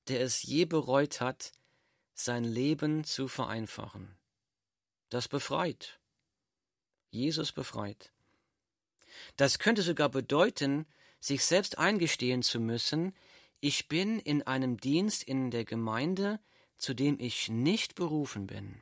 der 0.08 0.22
es 0.22 0.42
je 0.44 0.66
bereut 0.66 1.22
hat, 1.22 1.52
sein 2.14 2.44
Leben 2.44 3.04
zu 3.04 3.28
vereinfachen. 3.28 4.18
Das 5.10 5.28
befreit. 5.28 6.00
Jesus 7.10 7.52
befreit. 7.52 8.12
Das 9.36 9.60
könnte 9.60 9.82
sogar 9.82 10.10
bedeuten, 10.10 10.88
sich 11.20 11.46
selbst 11.46 11.78
eingestehen 11.78 12.42
zu 12.42 12.60
müssen, 12.60 13.16
ich 13.60 13.88
bin 13.88 14.20
in 14.20 14.42
einem 14.42 14.78
Dienst 14.78 15.24
in 15.24 15.52
der 15.52 15.66
Gemeinde, 15.66 16.40
zu 16.78 16.96
dem 16.96 17.20
ich 17.20 17.48
nicht 17.48 17.94
berufen 17.94 18.48
bin. 18.48 18.82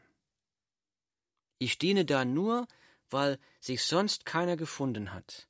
Ich 1.58 1.78
diene 1.78 2.06
da 2.06 2.24
nur, 2.24 2.66
weil 3.10 3.40
sich 3.60 3.84
sonst 3.84 4.26
keiner 4.26 4.56
gefunden 4.56 5.12
hat. 5.12 5.49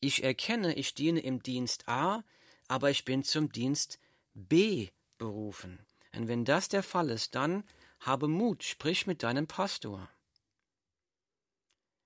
Ich 0.00 0.22
erkenne, 0.22 0.74
ich 0.74 0.94
diene 0.94 1.20
im 1.20 1.42
Dienst 1.42 1.88
A, 1.88 2.22
aber 2.68 2.90
ich 2.90 3.04
bin 3.04 3.24
zum 3.24 3.50
Dienst 3.50 3.98
B 4.34 4.88
berufen. 5.18 5.84
Und 6.14 6.28
wenn 6.28 6.44
das 6.44 6.68
der 6.68 6.82
Fall 6.82 7.10
ist, 7.10 7.34
dann 7.34 7.64
habe 8.00 8.28
Mut, 8.28 8.62
sprich 8.62 9.06
mit 9.06 9.22
deinem 9.22 9.46
Pastor. 9.46 10.08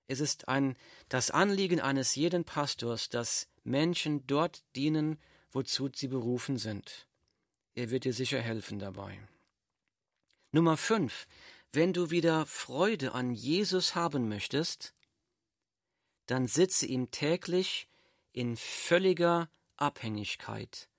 Es 0.07 0.19
ist 0.19 0.47
ein, 0.47 0.75
das 1.09 1.31
Anliegen 1.31 1.79
eines 1.79 2.15
jeden 2.15 2.43
Pastors, 2.43 3.09
dass 3.09 3.47
Menschen 3.63 4.25
dort 4.27 4.63
dienen, 4.75 5.19
wozu 5.51 5.89
sie 5.93 6.07
berufen 6.07 6.57
sind. 6.57 7.07
Er 7.75 7.89
wird 7.89 8.03
dir 8.03 8.13
sicher 8.13 8.41
helfen 8.41 8.79
dabei. 8.79 9.19
Nummer 10.51 10.77
fünf. 10.77 11.27
Wenn 11.71 11.93
du 11.93 12.11
wieder 12.11 12.45
Freude 12.45 13.13
an 13.13 13.31
Jesus 13.31 13.95
haben 13.95 14.29
möchtest, 14.29 14.93
dann 16.25 16.47
sitze 16.47 16.85
ihm 16.85 17.11
täglich 17.11 17.87
in 18.31 18.57
völliger 18.57 19.49
Abhängigkeit 19.77 20.89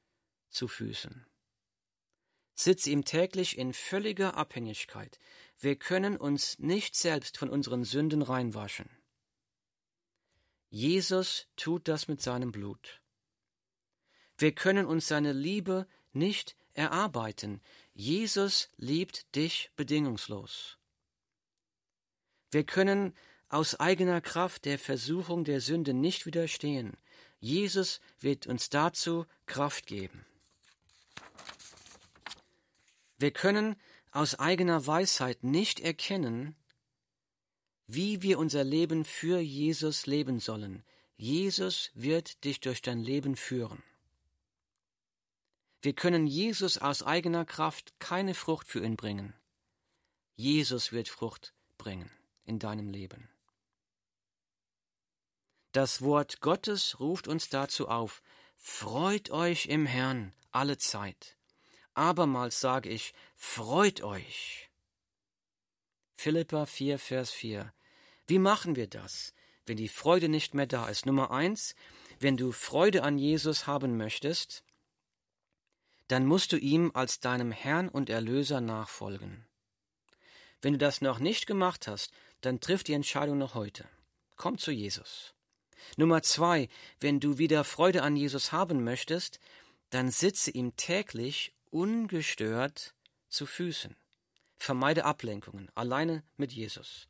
zu 0.50 0.68
Füßen. 0.68 1.26
Sitze 2.54 2.90
ihm 2.90 3.04
täglich 3.04 3.58
in 3.58 3.72
völliger 3.72 4.36
Abhängigkeit. 4.36 5.18
Wir 5.58 5.76
können 5.76 6.16
uns 6.16 6.58
nicht 6.58 6.94
selbst 6.94 7.36
von 7.36 7.50
unseren 7.50 7.84
Sünden 7.84 8.22
reinwaschen. 8.22 8.88
Jesus 10.70 11.48
tut 11.56 11.88
das 11.88 12.08
mit 12.08 12.20
seinem 12.20 12.52
Blut. 12.52 13.00
Wir 14.38 14.52
können 14.52 14.86
uns 14.86 15.08
seine 15.08 15.32
Liebe 15.32 15.86
nicht 16.12 16.56
erarbeiten. 16.74 17.60
Jesus 17.92 18.70
liebt 18.76 19.34
dich 19.36 19.70
bedingungslos. 19.76 20.78
Wir 22.50 22.64
können 22.64 23.14
aus 23.54 23.78
eigener 23.78 24.20
Kraft 24.20 24.64
der 24.64 24.80
Versuchung 24.80 25.44
der 25.44 25.60
Sünde 25.60 25.94
nicht 25.94 26.26
widerstehen. 26.26 26.96
Jesus 27.38 28.00
wird 28.18 28.48
uns 28.48 28.68
dazu 28.68 29.26
Kraft 29.46 29.86
geben. 29.86 30.26
Wir 33.16 33.30
können 33.30 33.76
aus 34.10 34.36
eigener 34.40 34.88
Weisheit 34.88 35.44
nicht 35.44 35.78
erkennen, 35.78 36.56
wie 37.86 38.22
wir 38.22 38.40
unser 38.40 38.64
Leben 38.64 39.04
für 39.04 39.38
Jesus 39.38 40.06
leben 40.06 40.40
sollen. 40.40 40.82
Jesus 41.16 41.92
wird 41.94 42.42
dich 42.42 42.58
durch 42.58 42.82
dein 42.82 42.98
Leben 42.98 43.36
führen. 43.36 43.84
Wir 45.80 45.92
können 45.92 46.26
Jesus 46.26 46.78
aus 46.78 47.04
eigener 47.04 47.44
Kraft 47.44 47.94
keine 48.00 48.34
Frucht 48.34 48.66
für 48.66 48.84
ihn 48.84 48.96
bringen. 48.96 49.32
Jesus 50.34 50.90
wird 50.90 51.08
Frucht 51.08 51.54
bringen 51.78 52.10
in 52.46 52.58
deinem 52.58 52.90
Leben. 52.90 53.28
Das 55.74 56.02
Wort 56.02 56.40
Gottes 56.40 57.00
ruft 57.00 57.26
uns 57.26 57.48
dazu 57.48 57.88
auf, 57.88 58.22
freut 58.54 59.30
euch 59.30 59.66
im 59.66 59.86
Herrn 59.86 60.32
alle 60.52 60.78
Zeit. 60.78 61.36
Abermals 61.94 62.60
sage 62.60 62.88
ich, 62.88 63.12
freut 63.34 64.00
euch. 64.00 64.70
Philippa 66.14 66.66
4, 66.66 67.00
Vers 67.00 67.32
4. 67.32 67.74
Wie 68.28 68.38
machen 68.38 68.76
wir 68.76 68.86
das, 68.86 69.34
wenn 69.66 69.76
die 69.76 69.88
Freude 69.88 70.28
nicht 70.28 70.54
mehr 70.54 70.68
da 70.68 70.88
ist? 70.88 71.06
Nummer 71.06 71.32
eins, 71.32 71.74
wenn 72.20 72.36
du 72.36 72.52
Freude 72.52 73.02
an 73.02 73.18
Jesus 73.18 73.66
haben 73.66 73.96
möchtest, 73.96 74.62
dann 76.06 76.24
musst 76.24 76.52
du 76.52 76.56
ihm 76.56 76.92
als 76.94 77.18
deinem 77.18 77.50
Herrn 77.50 77.88
und 77.88 78.10
Erlöser 78.10 78.60
nachfolgen. 78.60 79.44
Wenn 80.62 80.74
du 80.74 80.78
das 80.78 81.00
noch 81.00 81.18
nicht 81.18 81.48
gemacht 81.48 81.88
hast, 81.88 82.12
dann 82.42 82.60
triff 82.60 82.84
die 82.84 82.92
Entscheidung 82.92 83.38
noch 83.38 83.56
heute. 83.56 83.88
Komm 84.36 84.56
zu 84.56 84.70
Jesus. 84.70 85.33
Nummer 85.96 86.22
zwei, 86.22 86.68
wenn 87.00 87.20
du 87.20 87.38
wieder 87.38 87.64
Freude 87.64 88.02
an 88.02 88.16
Jesus 88.16 88.52
haben 88.52 88.84
möchtest, 88.84 89.38
dann 89.90 90.10
sitze 90.10 90.50
ihm 90.50 90.76
täglich 90.76 91.52
ungestört 91.70 92.94
zu 93.28 93.46
Füßen. 93.46 93.96
Vermeide 94.56 95.04
Ablenkungen, 95.04 95.70
alleine 95.74 96.22
mit 96.36 96.52
Jesus. 96.52 97.08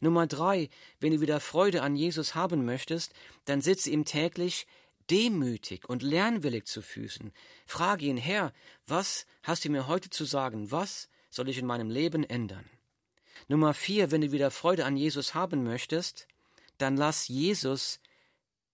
Nummer 0.00 0.26
drei, 0.26 0.68
wenn 1.00 1.12
du 1.12 1.20
wieder 1.20 1.40
Freude 1.40 1.82
an 1.82 1.96
Jesus 1.96 2.34
haben 2.34 2.64
möchtest, 2.64 3.12
dann 3.44 3.60
sitze 3.60 3.90
ihm 3.90 4.04
täglich 4.04 4.66
demütig 5.10 5.88
und 5.88 6.02
lernwillig 6.02 6.66
zu 6.66 6.80
Füßen. 6.80 7.32
Frage 7.66 8.06
ihn, 8.06 8.16
Herr, 8.16 8.52
was 8.86 9.26
hast 9.42 9.64
du 9.64 9.70
mir 9.70 9.86
heute 9.86 10.10
zu 10.10 10.24
sagen? 10.24 10.70
Was 10.70 11.08
soll 11.30 11.48
ich 11.48 11.58
in 11.58 11.66
meinem 11.66 11.90
Leben 11.90 12.24
ändern? 12.24 12.64
Nummer 13.48 13.74
vier, 13.74 14.10
wenn 14.10 14.20
du 14.20 14.32
wieder 14.32 14.50
Freude 14.50 14.84
an 14.84 14.96
Jesus 14.96 15.34
haben 15.34 15.64
möchtest, 15.64 16.28
dann 16.78 16.96
lass 16.96 17.28
Jesus 17.28 18.00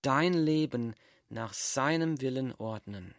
dein 0.02 0.32
Leben 0.32 0.94
nach 1.28 1.52
seinem 1.52 2.20
Willen 2.20 2.54
ordnen. 2.54 3.14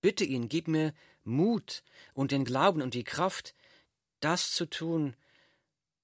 Bitte 0.00 0.24
ihn, 0.24 0.48
gib 0.48 0.68
mir 0.68 0.92
Mut 1.22 1.82
und 2.12 2.30
den 2.30 2.44
Glauben 2.44 2.82
und 2.82 2.94
die 2.94 3.04
Kraft, 3.04 3.54
das 4.20 4.52
zu 4.52 4.66
tun, 4.66 5.16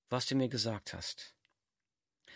was 0.08 0.26
du 0.26 0.34
mir 0.34 0.48
gesagt 0.48 0.94
hast. 0.94 1.34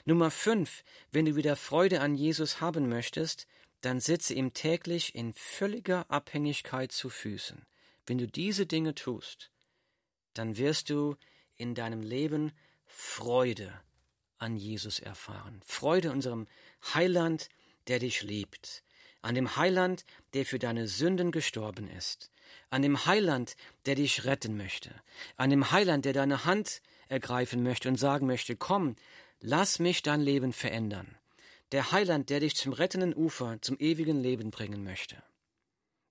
Nummer 0.04 0.30
fünf, 0.30 0.84
wenn 1.10 1.24
du 1.24 1.36
wieder 1.36 1.56
Freude 1.56 2.00
an 2.00 2.14
Jesus 2.14 2.60
haben 2.60 2.88
möchtest, 2.88 3.46
dann 3.80 4.00
sitze 4.00 4.34
ihm 4.34 4.52
täglich 4.52 5.14
in 5.14 5.32
völliger 5.34 6.10
Abhängigkeit 6.10 6.92
zu 6.92 7.08
Füßen. 7.08 7.66
wenn 8.06 8.18
du 8.18 8.26
diese 8.26 8.66
Dinge 8.66 8.94
tust, 8.94 9.50
dann 10.34 10.58
wirst 10.58 10.90
du 10.90 11.16
in 11.56 11.74
deinem 11.74 12.02
Leben 12.02 12.52
Freude 12.86 13.72
an 14.44 14.56
Jesus 14.56 15.00
erfahren. 15.00 15.60
Freude 15.64 16.12
unserem 16.12 16.46
Heiland, 16.92 17.48
der 17.88 17.98
dich 17.98 18.22
liebt. 18.22 18.84
An 19.22 19.34
dem 19.34 19.56
Heiland, 19.56 20.04
der 20.34 20.44
für 20.44 20.58
deine 20.58 20.86
Sünden 20.86 21.32
gestorben 21.32 21.88
ist. 21.88 22.30
An 22.68 22.82
dem 22.82 23.06
Heiland, 23.06 23.56
der 23.86 23.94
dich 23.94 24.26
retten 24.26 24.56
möchte. 24.56 24.90
An 25.36 25.48
dem 25.48 25.70
Heiland, 25.72 26.04
der 26.04 26.12
deine 26.12 26.44
Hand 26.44 26.82
ergreifen 27.08 27.62
möchte 27.62 27.88
und 27.88 27.96
sagen 27.96 28.26
möchte, 28.26 28.54
komm, 28.54 28.96
lass 29.40 29.78
mich 29.78 30.02
dein 30.02 30.20
Leben 30.20 30.52
verändern. 30.52 31.16
Der 31.72 31.90
Heiland, 31.90 32.28
der 32.28 32.40
dich 32.40 32.54
zum 32.54 32.74
rettenden 32.74 33.14
Ufer, 33.14 33.58
zum 33.62 33.78
ewigen 33.78 34.20
Leben 34.20 34.50
bringen 34.50 34.84
möchte. 34.84 35.22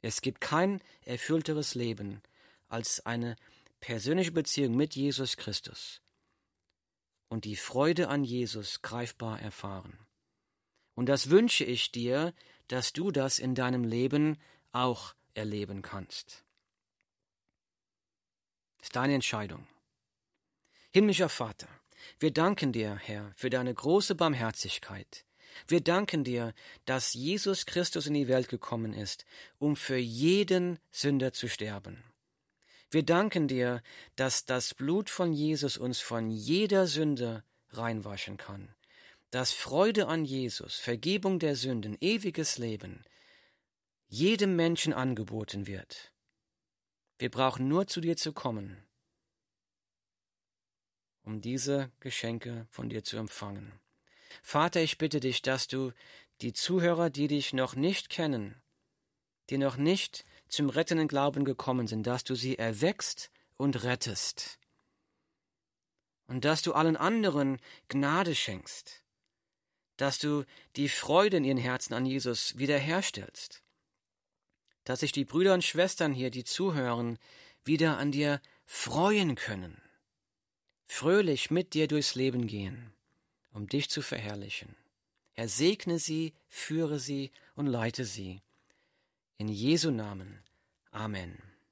Es 0.01 0.21
gibt 0.21 0.41
kein 0.41 0.81
erfüllteres 1.05 1.75
Leben 1.75 2.21
als 2.67 3.05
eine 3.05 3.35
persönliche 3.79 4.31
Beziehung 4.31 4.75
mit 4.75 4.95
Jesus 4.95 5.37
Christus 5.37 6.02
und 7.33 7.45
die 7.45 7.55
Freude 7.55 8.09
an 8.09 8.23
Jesus 8.23 8.83
greifbar 8.83 9.41
erfahren. 9.41 9.97
Und 10.93 11.07
das 11.07 11.31
wünsche 11.31 11.63
ich 11.63 11.91
dir, 11.91 12.31
dass 12.67 12.93
du 12.93 13.09
das 13.09 13.39
in 13.39 13.55
deinem 13.55 13.83
Leben 13.83 14.37
auch 14.71 15.15
erleben 15.33 15.81
kannst. 15.81 16.43
Das 18.77 18.89
ist 18.89 18.95
deine 18.95 19.15
Entscheidung. 19.15 19.67
Himmlischer 20.91 21.27
Vater, 21.27 21.67
wir 22.19 22.31
danken 22.31 22.71
dir, 22.71 22.97
Herr, 22.97 23.33
für 23.35 23.49
deine 23.49 23.73
große 23.73 24.13
Barmherzigkeit. 24.13 25.25
Wir 25.67 25.81
danken 25.81 26.23
dir, 26.23 26.53
dass 26.85 27.15
Jesus 27.15 27.65
Christus 27.65 28.05
in 28.05 28.13
die 28.13 28.27
Welt 28.27 28.47
gekommen 28.47 28.93
ist, 28.93 29.25
um 29.57 29.75
für 29.75 29.97
jeden 29.97 30.77
Sünder 30.91 31.33
zu 31.33 31.49
sterben. 31.49 32.03
Wir 32.93 33.03
danken 33.03 33.47
dir, 33.47 33.81
dass 34.15 34.45
das 34.45 34.75
Blut 34.75 35.09
von 35.09 35.33
Jesus 35.33 35.77
uns 35.77 35.99
von 35.99 36.29
jeder 36.29 36.85
Sünde 36.85 37.43
reinwaschen 37.71 38.37
kann, 38.37 38.75
dass 39.31 39.51
Freude 39.51 40.07
an 40.07 40.25
Jesus, 40.25 40.75
Vergebung 40.75 41.39
der 41.39 41.55
Sünden, 41.55 41.97
ewiges 42.01 42.59
Leben 42.59 43.03
jedem 44.09 44.55
Menschen 44.55 44.93
angeboten 44.93 45.65
wird. 45.65 46.13
Wir 47.17 47.31
brauchen 47.31 47.67
nur 47.67 47.87
zu 47.87 47.99
dir 47.99 48.15
zu 48.15 48.31
kommen, 48.31 48.77
um 51.23 51.41
diese 51.41 51.91
Geschenke 51.99 52.67
von 52.69 52.89
dir 52.89 53.03
zu 53.03 53.17
empfangen. 53.17 53.71
Vater, 54.43 54.81
ich 54.81 54.99
bitte 54.99 55.19
dich, 55.19 55.41
dass 55.41 55.67
du 55.67 55.93
die 56.41 56.53
Zuhörer, 56.53 57.09
die 57.09 57.27
dich 57.27 57.53
noch 57.53 57.75
nicht 57.75 58.09
kennen, 58.09 58.61
die 59.49 59.57
noch 59.57 59.77
nicht 59.77 60.25
zum 60.53 60.69
rettenden 60.69 61.07
Glauben 61.07 61.45
gekommen 61.45 61.87
sind, 61.87 62.05
dass 62.05 62.23
du 62.23 62.35
sie 62.35 62.59
erweckst 62.59 63.31
und 63.57 63.83
rettest. 63.83 64.59
Und 66.27 66.45
dass 66.45 66.61
du 66.61 66.73
allen 66.73 66.95
anderen 66.95 67.57
Gnade 67.87 68.35
schenkst, 68.35 69.03
dass 69.97 70.19
du 70.19 70.45
die 70.75 70.89
Freude 70.89 71.37
in 71.37 71.43
ihren 71.43 71.57
Herzen 71.57 71.95
an 71.95 72.05
Jesus 72.05 72.55
wiederherstellst, 72.55 73.63
dass 74.83 74.99
sich 74.99 75.11
die 75.11 75.25
Brüder 75.25 75.55
und 75.55 75.63
Schwestern 75.63 76.13
hier, 76.13 76.29
die 76.29 76.43
zuhören, 76.43 77.17
wieder 77.63 77.97
an 77.97 78.11
dir 78.11 78.39
freuen 78.67 79.33
können, 79.33 79.81
fröhlich 80.85 81.49
mit 81.49 81.73
dir 81.73 81.87
durchs 81.87 82.13
Leben 82.13 82.45
gehen, 82.45 82.93
um 83.53 83.67
dich 83.67 83.89
zu 83.89 84.03
verherrlichen. 84.03 84.75
Er 85.33 85.47
segne 85.49 85.97
sie, 85.97 86.35
führe 86.47 86.99
sie 86.99 87.31
und 87.55 87.65
leite 87.65 88.05
sie. 88.05 88.43
In 89.37 89.47
Jesu 89.47 89.89
Namen. 89.89 90.42
Amen. 90.95 91.52